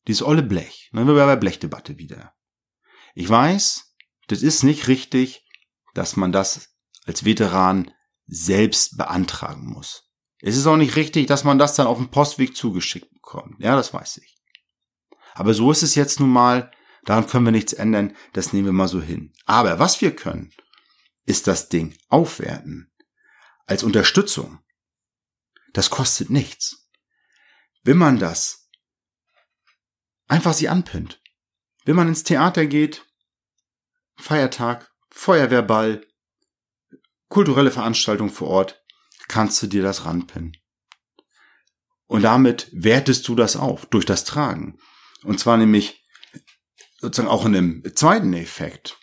Dieses 0.09 0.23
olle 0.23 0.43
Blech. 0.43 0.89
Dann 0.93 1.07
sind 1.07 1.15
wir 1.15 1.21
bei 1.21 1.27
der 1.27 1.37
Blechdebatte 1.37 1.99
wieder. 1.99 2.35
Ich 3.15 3.29
weiß, 3.29 3.95
das 4.29 4.43
ist 4.43 4.63
nicht 4.63 4.89
richtig, 4.89 5.45
dass 5.95 6.17
man 6.17 6.33
das 6.33 6.75
als 7.05 7.25
Veteran 7.25 7.93
selbst 8.31 8.97
beantragen 8.97 9.67
muss. 9.67 10.05
Es 10.41 10.57
ist 10.57 10.67
auch 10.67 10.77
nicht 10.77 10.97
richtig, 10.97 11.27
dass 11.27 11.45
man 11.45 11.59
das 11.59 11.75
dann 11.75 11.87
auf 11.87 11.99
dem 11.99 12.11
Postweg 12.11 12.57
zugeschickt 12.57 13.13
bekommt. 13.13 13.57
Ja, 13.59 13.77
das 13.77 13.93
weiß 13.93 14.19
ich. 14.19 14.37
Aber 15.35 15.53
so 15.53 15.71
ist 15.71 15.83
es 15.83 15.95
jetzt 15.95 16.21
nun 16.21 16.31
mal. 16.31 16.71
Daran 17.05 17.27
können 17.27 17.45
wir 17.45 17.53
nichts 17.53 17.73
ändern. 17.73 18.17
Das 18.33 18.53
nehmen 18.53 18.67
wir 18.67 18.73
mal 18.73 18.89
so 18.89 19.03
hin. 19.03 19.33
Aber 19.47 19.79
was 19.79 20.01
wir 20.01 20.15
können, 20.15 20.53
ist 21.27 21.47
das 21.47 21.69
Ding 21.69 21.97
aufwerten. 22.09 22.91
Als 23.67 23.83
Unterstützung. 23.83 24.61
Das 25.73 25.91
kostet 25.91 26.31
nichts. 26.31 26.89
Wenn 27.83 27.99
man 27.99 28.19
das 28.19 28.69
einfach 30.29 30.55
sie 30.55 30.69
anpinnt. 30.69 31.21
Wenn 31.85 31.97
man 31.97 32.09
ins 32.09 32.25
Theater 32.25 32.67
geht, 32.67 33.07
Feiertag, 34.17 34.91
Feuerwehrball, 35.11 36.07
kulturelle 37.31 37.71
Veranstaltung 37.71 38.29
vor 38.29 38.49
Ort, 38.49 38.85
kannst 39.29 39.63
du 39.63 39.67
dir 39.69 39.83
das 39.83 40.05
ranpinnen. 40.05 40.57
Und 42.07 42.23
damit 42.23 42.69
wertest 42.73 43.27
du 43.29 43.37
das 43.37 43.57
auf 43.57 43.87
durch 43.87 44.05
das 44.05 44.25
Tragen. 44.25 44.79
Und 45.23 45.39
zwar 45.39 45.57
nämlich 45.57 46.05
sozusagen 47.01 47.33
auch 47.33 47.47
in 47.47 47.57
einem 47.57 47.95
zweiten 47.95 48.35
Effekt. 48.35 48.99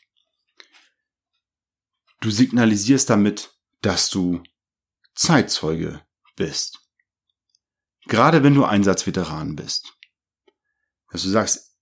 Du 2.20 2.30
signalisierst 2.30 3.10
damit, 3.10 3.52
dass 3.82 4.10
du 4.10 4.44
Zeitzeuge 5.16 6.02
bist. 6.36 6.80
Gerade 8.08 8.44
wenn 8.44 8.56
du 8.56 8.66
Einsatzveteran 8.66 9.56
bist. 9.56 9.94
Dass 11.12 11.24
du 11.24 11.30
sagst, 11.30 11.78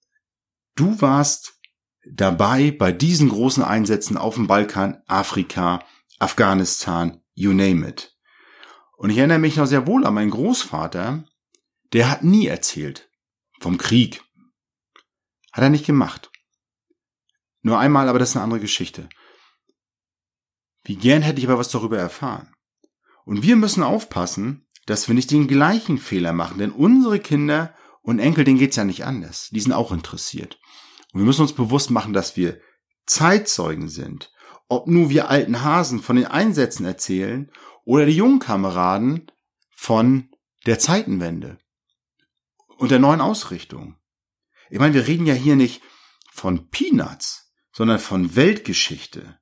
du 0.75 1.01
warst 1.01 1.59
dabei 2.07 2.69
bei 2.69 2.91
diesen 2.91 3.29
großen 3.29 3.63
Einsätzen 3.63 4.15
auf 4.17 4.35
dem 4.35 4.45
Balkan, 4.45 5.01
Afrika, 5.07 5.83
Afghanistan, 6.19 7.21
you 7.33 7.53
name 7.53 7.87
it. 7.87 8.15
Und 8.97 9.09
ich 9.09 9.17
erinnere 9.17 9.39
mich 9.39 9.57
noch 9.57 9.65
sehr 9.65 9.87
wohl 9.87 10.05
an 10.05 10.13
meinen 10.13 10.31
Großvater, 10.31 11.25
der 11.93 12.09
hat 12.09 12.23
nie 12.23 12.47
erzählt 12.47 13.09
vom 13.59 13.77
Krieg. 13.77 14.23
Hat 15.51 15.63
er 15.63 15.69
nicht 15.69 15.85
gemacht. 15.85 16.31
Nur 17.61 17.79
einmal, 17.79 18.09
aber 18.09 18.19
das 18.19 18.29
ist 18.29 18.35
eine 18.35 18.43
andere 18.43 18.59
Geschichte. 18.59 19.09
Wie 20.83 20.95
gern 20.95 21.21
hätte 21.21 21.39
ich 21.39 21.47
aber 21.47 21.57
was 21.57 21.69
darüber 21.69 21.97
erfahren. 21.97 22.53
Und 23.25 23.41
wir 23.41 23.55
müssen 23.55 23.81
aufpassen, 23.81 24.67
dass 24.85 25.07
wir 25.07 25.15
nicht 25.15 25.31
den 25.31 25.47
gleichen 25.47 25.97
Fehler 25.97 26.31
machen, 26.31 26.59
denn 26.59 26.71
unsere 26.71 27.19
Kinder 27.19 27.75
und 28.03 28.19
Enkel, 28.19 28.43
denen 28.43 28.59
geht's 28.59 28.75
ja 28.75 28.83
nicht 28.83 29.03
anders. 29.03 29.49
Die 29.51 29.59
sind 29.59 29.73
auch 29.73 29.91
interessiert. 29.91 30.59
Und 31.11 31.21
wir 31.21 31.25
müssen 31.25 31.41
uns 31.41 31.53
bewusst 31.53 31.89
machen, 31.89 32.13
dass 32.13 32.37
wir 32.37 32.61
Zeitzeugen 33.07 33.89
sind 33.89 34.31
ob 34.67 34.87
nur 34.87 35.09
wir 35.09 35.29
alten 35.29 35.63
Hasen 35.63 36.01
von 36.01 36.15
den 36.15 36.25
Einsätzen 36.25 36.85
erzählen 36.85 37.51
oder 37.83 38.05
die 38.05 38.15
jungen 38.15 38.39
Kameraden 38.39 39.31
von 39.75 40.29
der 40.65 40.79
Zeitenwende 40.79 41.57
und 42.77 42.91
der 42.91 42.99
neuen 42.99 43.21
Ausrichtung. 43.21 43.97
Ich 44.69 44.79
meine, 44.79 44.93
wir 44.93 45.07
reden 45.07 45.27
ja 45.27 45.33
hier 45.33 45.55
nicht 45.55 45.81
von 46.31 46.69
Peanuts, 46.69 47.53
sondern 47.71 47.99
von 47.99 48.35
Weltgeschichte. 48.35 49.39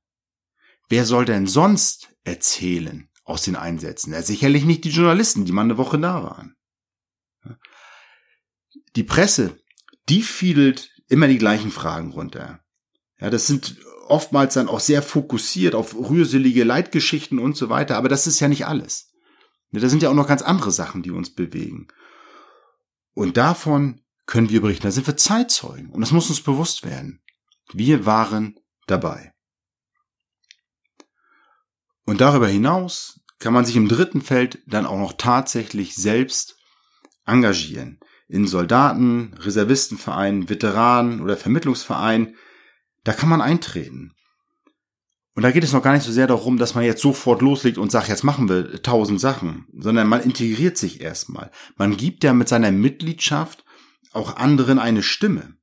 Wer 0.89 1.05
soll 1.05 1.25
denn 1.25 1.47
sonst 1.47 2.15
erzählen 2.23 3.09
aus 3.23 3.43
den 3.43 3.55
Einsätzen? 3.55 4.12
Ja, 4.12 4.21
sicherlich 4.21 4.65
nicht 4.65 4.83
die 4.83 4.89
Journalisten, 4.89 5.45
die 5.45 5.51
mal 5.51 5.62
eine 5.62 5.77
Woche 5.77 5.97
da 5.99 6.23
waren. 6.23 6.55
Die 8.95 9.03
Presse, 9.03 9.57
die 10.09 10.21
fiedelt 10.21 10.91
immer 11.07 11.27
die 11.27 11.38
gleichen 11.38 11.71
Fragen 11.71 12.12
runter. 12.12 12.63
Ja, 13.19 13.29
das 13.29 13.47
sind 13.47 13.77
oftmals 14.07 14.53
dann 14.53 14.67
auch 14.67 14.79
sehr 14.79 15.01
fokussiert 15.01 15.75
auf 15.75 15.95
rührselige 15.95 16.63
Leitgeschichten 16.63 17.39
und 17.39 17.55
so 17.57 17.69
weiter, 17.69 17.97
aber 17.97 18.09
das 18.09 18.27
ist 18.27 18.39
ja 18.39 18.47
nicht 18.47 18.65
alles. 18.65 19.11
Da 19.71 19.89
sind 19.89 20.03
ja 20.03 20.09
auch 20.09 20.15
noch 20.15 20.27
ganz 20.27 20.43
andere 20.43 20.71
Sachen, 20.71 21.01
die 21.01 21.11
uns 21.11 21.33
bewegen. 21.33 21.87
Und 23.13 23.37
davon 23.37 24.01
können 24.25 24.49
wir 24.49 24.61
berichten. 24.61 24.83
Da 24.83 24.91
sind 24.91 25.07
wir 25.07 25.17
Zeitzeugen. 25.17 25.89
Und 25.89 26.01
das 26.01 26.11
muss 26.11 26.29
uns 26.29 26.41
bewusst 26.41 26.85
werden. 26.85 27.21
Wir 27.73 28.05
waren 28.05 28.59
dabei. 28.87 29.33
Und 32.05 32.21
darüber 32.21 32.47
hinaus 32.47 33.21
kann 33.39 33.53
man 33.53 33.65
sich 33.65 33.75
im 33.75 33.87
dritten 33.87 34.21
Feld 34.21 34.61
dann 34.67 34.85
auch 34.85 34.97
noch 34.97 35.13
tatsächlich 35.13 35.95
selbst 35.95 36.57
engagieren. 37.25 37.99
In 38.27 38.47
Soldaten, 38.47 39.33
Reservistenvereinen, 39.39 40.49
Veteranen 40.49 41.21
oder 41.21 41.37
Vermittlungsvereinen. 41.37 42.35
Da 43.03 43.13
kann 43.13 43.29
man 43.29 43.41
eintreten. 43.41 44.13
Und 45.35 45.43
da 45.43 45.51
geht 45.51 45.63
es 45.63 45.73
noch 45.73 45.81
gar 45.81 45.93
nicht 45.93 46.05
so 46.05 46.11
sehr 46.11 46.27
darum, 46.27 46.57
dass 46.57 46.75
man 46.75 46.83
jetzt 46.83 47.01
sofort 47.01 47.41
loslegt 47.41 47.77
und 47.77 47.91
sagt, 47.91 48.07
jetzt 48.07 48.23
machen 48.23 48.49
wir 48.49 48.83
tausend 48.83 49.19
Sachen, 49.19 49.65
sondern 49.75 50.07
man 50.07 50.21
integriert 50.21 50.77
sich 50.77 51.01
erstmal. 51.01 51.49
Man 51.75 51.97
gibt 51.97 52.23
ja 52.23 52.33
mit 52.33 52.47
seiner 52.47 52.71
Mitgliedschaft 52.71 53.65
auch 54.11 54.35
anderen 54.35 54.77
eine 54.77 55.01
Stimme. 55.01 55.55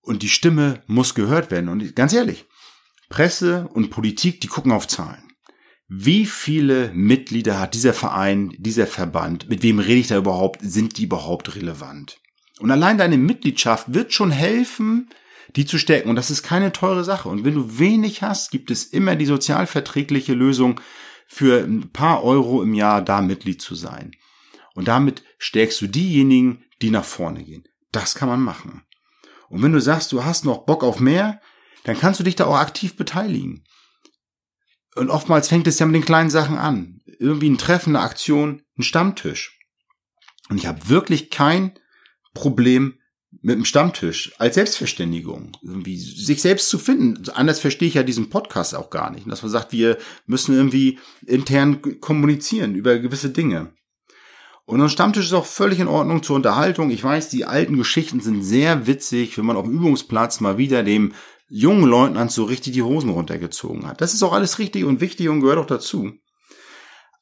Und 0.00 0.22
die 0.22 0.30
Stimme 0.30 0.82
muss 0.86 1.14
gehört 1.14 1.50
werden. 1.50 1.68
Und 1.68 1.94
ganz 1.94 2.14
ehrlich, 2.14 2.46
Presse 3.10 3.68
und 3.74 3.90
Politik, 3.90 4.40
die 4.40 4.48
gucken 4.48 4.72
auf 4.72 4.88
Zahlen. 4.88 5.22
Wie 5.88 6.26
viele 6.26 6.90
Mitglieder 6.94 7.60
hat 7.60 7.74
dieser 7.74 7.92
Verein, 7.92 8.52
dieser 8.58 8.86
Verband? 8.86 9.48
Mit 9.48 9.62
wem 9.62 9.78
rede 9.78 10.00
ich 10.00 10.08
da 10.08 10.16
überhaupt? 10.16 10.60
Sind 10.62 10.98
die 10.98 11.04
überhaupt 11.04 11.54
relevant? 11.54 12.18
Und 12.58 12.70
allein 12.70 12.98
deine 12.98 13.18
Mitgliedschaft 13.18 13.92
wird 13.92 14.12
schon 14.12 14.30
helfen, 14.30 15.10
die 15.56 15.64
zu 15.64 15.78
stärken. 15.78 16.10
Und 16.10 16.16
das 16.16 16.30
ist 16.30 16.42
keine 16.42 16.72
teure 16.72 17.02
Sache. 17.02 17.28
Und 17.28 17.44
wenn 17.44 17.54
du 17.54 17.78
wenig 17.78 18.22
hast, 18.22 18.50
gibt 18.50 18.70
es 18.70 18.84
immer 18.84 19.16
die 19.16 19.26
sozialverträgliche 19.26 20.34
Lösung, 20.34 20.80
für 21.26 21.64
ein 21.64 21.90
paar 21.92 22.22
Euro 22.22 22.62
im 22.62 22.74
Jahr 22.74 23.02
da 23.02 23.20
Mitglied 23.20 23.60
zu 23.60 23.74
sein. 23.74 24.12
Und 24.74 24.88
damit 24.88 25.24
stärkst 25.38 25.80
du 25.80 25.86
diejenigen, 25.86 26.64
die 26.82 26.90
nach 26.90 27.04
vorne 27.04 27.42
gehen. 27.44 27.64
Das 27.92 28.14
kann 28.14 28.28
man 28.28 28.40
machen. 28.40 28.84
Und 29.48 29.62
wenn 29.62 29.72
du 29.72 29.80
sagst, 29.80 30.12
du 30.12 30.24
hast 30.24 30.44
noch 30.44 30.66
Bock 30.66 30.84
auf 30.84 31.00
mehr, 31.00 31.40
dann 31.84 31.98
kannst 31.98 32.20
du 32.20 32.24
dich 32.24 32.36
da 32.36 32.46
auch 32.46 32.56
aktiv 32.56 32.96
beteiligen. 32.96 33.64
Und 34.94 35.10
oftmals 35.10 35.48
fängt 35.48 35.66
es 35.66 35.78
ja 35.78 35.86
mit 35.86 35.94
den 35.94 36.04
kleinen 36.04 36.30
Sachen 36.30 36.58
an. 36.58 37.00
Irgendwie 37.18 37.50
ein 37.50 37.58
Treffen, 37.58 37.96
eine 37.96 38.04
Aktion, 38.04 38.62
ein 38.78 38.82
Stammtisch. 38.82 39.58
Und 40.48 40.58
ich 40.58 40.66
habe 40.66 40.88
wirklich 40.88 41.30
kein 41.30 41.78
Problem 42.34 42.95
mit 43.42 43.56
dem 43.56 43.64
Stammtisch 43.64 44.32
als 44.38 44.54
Selbstverständigung, 44.54 45.52
irgendwie 45.62 45.96
sich 45.96 46.40
selbst 46.40 46.68
zu 46.68 46.78
finden. 46.78 47.28
Anders 47.30 47.60
verstehe 47.60 47.88
ich 47.88 47.94
ja 47.94 48.02
diesen 48.02 48.30
Podcast 48.30 48.74
auch 48.74 48.90
gar 48.90 49.10
nicht. 49.10 49.30
Dass 49.30 49.42
man 49.42 49.50
sagt, 49.50 49.72
wir 49.72 49.98
müssen 50.26 50.54
irgendwie 50.54 50.98
intern 51.26 52.00
kommunizieren 52.00 52.74
über 52.74 52.98
gewisse 52.98 53.30
Dinge. 53.30 53.72
Und 54.64 54.80
ein 54.80 54.88
Stammtisch 54.88 55.26
ist 55.26 55.32
auch 55.32 55.46
völlig 55.46 55.78
in 55.78 55.86
Ordnung 55.86 56.24
zur 56.24 56.36
Unterhaltung. 56.36 56.90
Ich 56.90 57.04
weiß, 57.04 57.28
die 57.28 57.44
alten 57.44 57.76
Geschichten 57.76 58.20
sind 58.20 58.42
sehr 58.42 58.88
witzig, 58.88 59.38
wenn 59.38 59.46
man 59.46 59.56
auf 59.56 59.64
dem 59.64 59.74
Übungsplatz 59.74 60.40
mal 60.40 60.58
wieder 60.58 60.82
dem 60.82 61.12
jungen 61.48 61.84
Leutnant 61.84 62.32
so 62.32 62.44
richtig 62.44 62.72
die 62.72 62.82
Hosen 62.82 63.10
runtergezogen 63.10 63.86
hat. 63.86 64.00
Das 64.00 64.12
ist 64.12 64.24
auch 64.24 64.32
alles 64.32 64.58
richtig 64.58 64.84
und 64.84 65.00
wichtig 65.00 65.28
und 65.28 65.40
gehört 65.40 65.58
auch 65.58 65.66
dazu. 65.66 66.12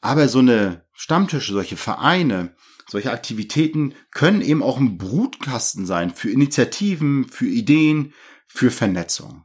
Aber 0.00 0.28
so 0.28 0.38
eine 0.38 0.84
Stammtische, 0.94 1.52
solche 1.52 1.76
Vereine, 1.76 2.54
solche 2.88 3.12
Aktivitäten 3.12 3.94
können 4.10 4.40
eben 4.42 4.62
auch 4.62 4.78
ein 4.78 4.98
Brutkasten 4.98 5.86
sein 5.86 6.10
für 6.14 6.30
Initiativen, 6.30 7.28
für 7.28 7.46
Ideen, 7.46 8.12
für 8.46 8.70
Vernetzung. 8.70 9.44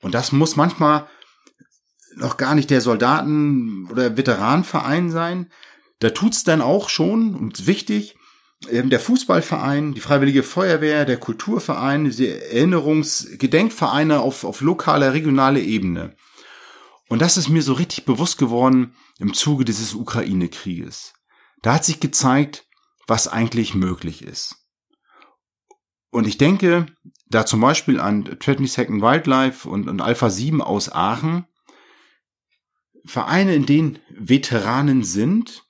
Und 0.00 0.14
das 0.14 0.32
muss 0.32 0.56
manchmal 0.56 1.08
noch 2.14 2.36
gar 2.36 2.54
nicht 2.54 2.70
der 2.70 2.80
Soldaten- 2.80 3.88
oder 3.90 4.16
Veteranenverein 4.16 5.10
sein. 5.10 5.50
Da 5.98 6.10
tut's 6.10 6.44
dann 6.44 6.60
auch 6.60 6.88
schon 6.88 7.34
und 7.34 7.66
wichtig, 7.66 8.16
der 8.70 9.00
Fußballverein, 9.00 9.92
die 9.92 10.00
Freiwillige 10.00 10.42
Feuerwehr, 10.42 11.04
der 11.04 11.18
Kulturverein, 11.18 12.10
die 12.10 12.28
Erinnerungsgedenkvereine 12.28 14.20
auf, 14.20 14.44
auf 14.44 14.60
lokaler, 14.62 15.12
regionaler 15.12 15.60
Ebene. 15.60 16.16
Und 17.08 17.20
das 17.22 17.36
ist 17.36 17.48
mir 17.48 17.62
so 17.62 17.74
richtig 17.74 18.04
bewusst 18.04 18.38
geworden 18.38 18.94
im 19.18 19.34
Zuge 19.34 19.64
dieses 19.64 19.94
Ukraine-Krieges. 19.94 21.12
Da 21.62 21.74
hat 21.74 21.84
sich 21.84 22.00
gezeigt, 22.00 22.66
was 23.06 23.28
eigentlich 23.28 23.74
möglich 23.74 24.22
ist. 24.22 24.56
Und 26.10 26.26
ich 26.26 26.38
denke 26.38 26.86
da 27.28 27.44
zum 27.44 27.60
Beispiel 27.60 28.00
an 28.00 28.24
20 28.24 28.70
Second 28.70 29.02
Wildlife 29.02 29.68
und, 29.68 29.88
und 29.88 30.00
Alpha 30.00 30.30
7 30.30 30.62
aus 30.62 30.90
Aachen. 30.90 31.46
Vereine, 33.04 33.54
in 33.54 33.66
denen 33.66 33.98
Veteranen 34.10 35.04
sind, 35.04 35.64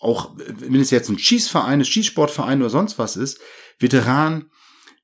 auch 0.00 0.34
wenn 0.36 0.80
es 0.80 0.90
jetzt 0.90 1.08
ein 1.08 1.18
Schießverein 1.18 1.80
ist, 1.80 1.88
Schießsportverein 1.88 2.60
oder 2.60 2.70
sonst 2.70 2.98
was 2.98 3.16
ist, 3.16 3.40
Veteranen 3.78 4.50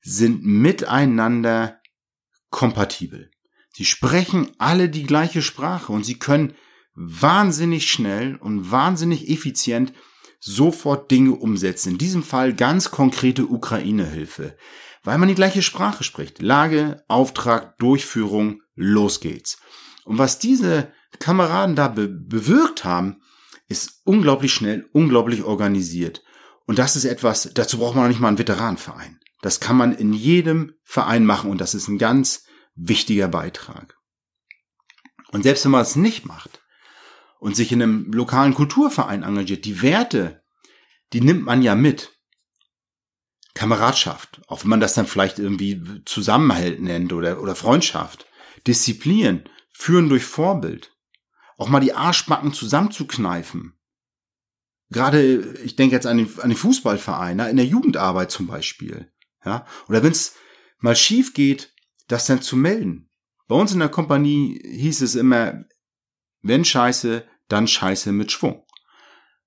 sind 0.03 0.45
miteinander 0.45 1.81
kompatibel. 2.51 3.31
Sie 3.73 3.85
sprechen 3.85 4.51
alle 4.59 4.89
die 4.89 5.05
gleiche 5.05 5.43
Sprache 5.43 5.93
und 5.93 6.05
sie 6.05 6.19
können 6.19 6.55
wahnsinnig 7.03 7.91
schnell 7.91 8.37
und 8.37 8.71
wahnsinnig 8.71 9.31
effizient 9.31 9.95
sofort 10.39 11.11
Dinge 11.11 11.33
umsetzen. 11.33 11.93
In 11.93 11.99
diesem 11.99 12.23
Fall 12.23 12.53
ganz 12.55 12.91
konkrete 12.91 13.47
Ukraine-Hilfe, 13.47 14.57
weil 15.03 15.17
man 15.17 15.29
die 15.29 15.35
gleiche 15.35 15.63
Sprache 15.63 16.05
spricht. 16.05 16.43
Lage, 16.43 17.03
Auftrag, 17.09 17.79
Durchführung, 17.79 18.61
los 18.75 19.21
geht's. 19.21 19.59
Und 20.05 20.19
was 20.19 20.39
diese 20.39 20.93
Kameraden 21.19 21.75
da 21.75 21.89
be 21.89 22.09
bewirkt 22.09 22.85
haben, 22.85 23.23
ist 23.69 24.03
unglaublich 24.05 24.53
schnell, 24.53 24.87
unglaublich 24.93 25.43
organisiert. 25.43 26.23
Und 26.67 26.79
das 26.79 26.97
ist 26.97 27.07
etwas, 27.07 27.51
dazu 27.55 27.79
braucht 27.79 27.97
man 27.97 28.09
nicht 28.09 28.21
mal 28.21 28.29
einen 28.29 28.39
Veteranenverein. 28.39 29.19
Das 29.41 29.59
kann 29.59 29.77
man 29.77 29.93
in 29.93 30.13
jedem 30.13 30.75
Verein 30.83 31.25
machen 31.25 31.51
und 31.51 31.63
das 31.63 31.75
ist 31.75 31.89
ein 31.89 31.99
ganz 31.99 32.45
wichtiger 32.75 33.29
Beitrag. 33.29 33.97
Und 35.33 35.45
selbst 35.45 35.65
wenn 35.65 35.73
man 35.73 35.83
es 35.83 35.97
nicht 35.97 36.27
macht 36.27 36.61
und 37.41 37.57
sich 37.57 37.73
in 37.73 37.83
einem 37.83 38.13
lokalen 38.13 38.55
Kulturverein 38.55 39.23
engagiert, 39.23 39.65
die 39.65 39.83
Werte, 39.83 40.43
die 41.13 41.21
nimmt 41.21 41.45
man 41.45 41.63
ja 41.63 41.75
mit. 41.75 42.17
Kameradschaft, 43.55 44.41
auch 44.47 44.63
wenn 44.63 44.71
man 44.71 44.81
das 44.81 44.95
dann 44.95 45.09
vielleicht 45.09 45.41
irgendwie 45.41 45.83
Zusammenhalt 46.05 46.81
nennt 46.81 47.13
oder, 47.13 47.43
oder 47.43 47.57
Freundschaft, 47.57 48.27
Disziplin, 48.67 49.43
führen 49.73 50.09
durch 50.09 50.25
Vorbild 50.25 50.93
auch 51.57 51.69
mal 51.69 51.81
die 51.81 51.93
Arschbacken 51.93 52.55
zusammenzukneifen. 52.55 53.75
Gerade, 54.89 55.55
ich 55.63 55.77
denke 55.77 55.95
jetzt 55.95 56.07
an 56.07 56.17
den, 56.17 56.41
an 56.41 56.49
den 56.49 56.57
Fußballverein, 56.57 57.39
in 57.39 57.57
der 57.57 57.67
Jugendarbeit 57.67 58.31
zum 58.31 58.47
Beispiel. 58.47 59.13
Ja, 59.45 59.67
oder 59.89 60.03
wenn 60.03 60.13
es 60.13 60.37
mal 60.79 60.97
schief 60.97 61.35
geht, 61.35 61.75
das 62.09 62.27
dann 62.27 62.41
zu 62.41 62.57
melden. 62.57 63.11
Bei 63.47 63.57
uns 63.57 63.73
in 63.73 63.79
der 63.79 63.89
Kompanie 63.89 64.59
hieß 64.65 65.03
es 65.03 65.15
immer, 65.15 65.65
wenn 66.43 66.65
Scheiße, 66.65 67.27
dann 67.49 67.67
Scheiße 67.67 68.13
mit 68.13 68.33
Schwung. 68.33 68.65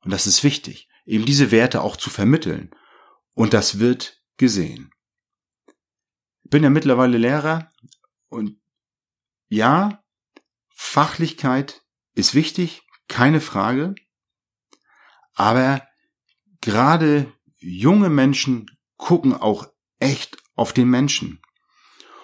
Und 0.01 0.11
das 0.11 0.27
ist 0.27 0.43
wichtig, 0.43 0.89
eben 1.05 1.25
diese 1.25 1.51
Werte 1.51 1.81
auch 1.81 1.97
zu 1.97 2.09
vermitteln. 2.09 2.71
Und 3.33 3.53
das 3.53 3.79
wird 3.79 4.21
gesehen. 4.37 4.91
Bin 6.43 6.63
ja 6.63 6.69
mittlerweile 6.69 7.17
Lehrer 7.17 7.71
und 8.27 8.59
ja, 9.47 10.03
Fachlichkeit 10.69 11.81
ist 12.15 12.35
wichtig, 12.35 12.83
keine 13.07 13.41
Frage. 13.41 13.95
Aber 15.33 15.87
gerade 16.61 17.33
junge 17.57 18.09
Menschen 18.09 18.67
gucken 18.97 19.33
auch 19.33 19.67
echt 19.99 20.37
auf 20.55 20.73
den 20.73 20.89
Menschen. 20.89 21.41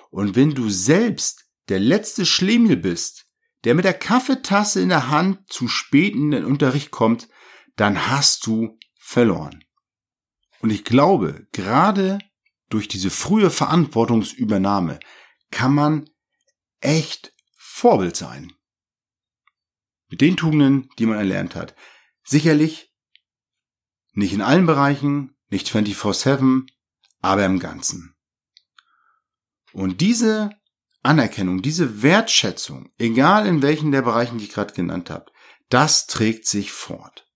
Und 0.10 0.36
wenn 0.36 0.54
du 0.54 0.70
selbst 0.70 1.46
der 1.70 1.80
letzte 1.80 2.26
Schlemiel 2.26 2.78
bist, 2.78 3.29
der 3.63 3.76
mit 3.76 3.86
der 3.86 3.93
Kaffeetasse 3.93 4.82
in 4.82 4.89
der 4.89 5.10
Hand 5.10 5.52
zu 5.52 5.67
spät 5.67 6.15
in 6.15 6.32
den 6.32 6.45
Unterricht 6.45 6.91
kommt, 6.91 7.28
dann 7.76 8.08
hast 8.10 8.45
du 8.45 8.78
verloren. 9.00 9.63
Und 10.62 10.69
ich 10.69 10.84
glaube, 10.84 11.48
gerade 11.52 12.19
durch 12.69 12.88
diese 12.88 13.10
frühe 13.10 13.50
Verantwortungsübernahme 13.50 15.00
kann 15.52 15.74
man 15.74 16.10
echt 16.82 17.34
Vorbild 17.58 18.15
sein 18.15 18.54
mit 20.10 20.22
den 20.22 20.38
Tugenden, 20.38 20.89
die 20.98 21.06
man 21.06 21.17
erlernt 21.17 21.56
hat. 21.56 21.76
Sicherlich 22.24 22.93
nicht 24.13 24.34
in 24.34 24.41
allen 24.41 24.65
Bereichen, 24.65 25.36
nicht 25.50 25.67
24-7, 25.69 26.67
aber 27.22 27.45
im 27.45 27.60
Ganzen. 27.60 28.15
Und 29.72 30.02
diese 30.02 30.50
Anerkennung, 31.02 31.62
diese 31.62 32.02
Wertschätzung, 32.02 32.92
egal 32.98 33.48
in 33.48 33.62
welchen 33.62 33.92
der 33.92 34.02
Bereichen, 34.02 34.38
die 34.38 34.46
ich 34.46 34.52
gerade 34.52 34.74
genannt 34.74 35.10
habe, 35.10 35.32
das 35.70 36.08
trägt 36.08 36.46
sich 36.46 36.72
fort. 36.72 37.28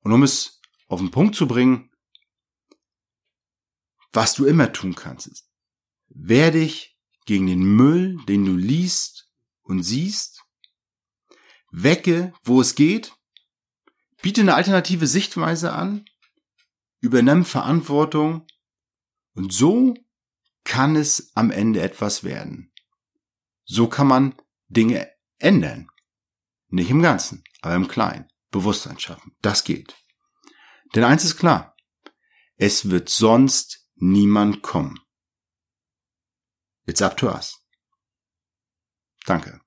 Und 0.00 0.12
um 0.12 0.22
es 0.22 0.60
auf 0.88 1.00
den 1.00 1.10
Punkt 1.10 1.34
zu 1.34 1.48
bringen, 1.48 1.90
was 4.12 4.34
du 4.34 4.44
immer 4.44 4.72
tun 4.72 4.94
kannst, 4.94 5.26
ist, 5.26 5.50
wehr 6.08 6.50
dich 6.50 6.96
gegen 7.26 7.46
den 7.46 7.64
Müll, 7.64 8.18
den 8.26 8.44
du 8.44 8.54
liest 8.54 9.30
und 9.62 9.82
siehst, 9.82 10.42
wecke, 11.70 12.32
wo 12.44 12.60
es 12.60 12.74
geht, 12.74 13.14
biete 14.22 14.40
eine 14.40 14.54
alternative 14.54 15.06
Sichtweise 15.06 15.72
an, 15.72 16.04
übernimm 17.00 17.44
Verantwortung 17.44 18.46
und 19.34 19.52
so 19.52 19.94
kann 20.66 20.96
es 20.96 21.30
am 21.34 21.50
Ende 21.50 21.80
etwas 21.80 22.24
werden. 22.24 22.72
So 23.64 23.88
kann 23.88 24.08
man 24.08 24.34
Dinge 24.68 25.10
ändern. 25.38 25.88
Nicht 26.68 26.90
im 26.90 27.00
Ganzen, 27.00 27.44
aber 27.62 27.76
im 27.76 27.88
Kleinen. 27.88 28.28
Bewusstsein 28.50 28.98
schaffen. 28.98 29.36
Das 29.40 29.64
geht. 29.64 29.96
Denn 30.94 31.04
eins 31.04 31.24
ist 31.24 31.38
klar. 31.38 31.76
Es 32.56 32.90
wird 32.90 33.08
sonst 33.08 33.88
niemand 33.94 34.62
kommen. 34.62 34.98
It's 36.84 37.02
up 37.02 37.16
to 37.16 37.28
us. 37.28 37.58
Danke. 39.24 39.60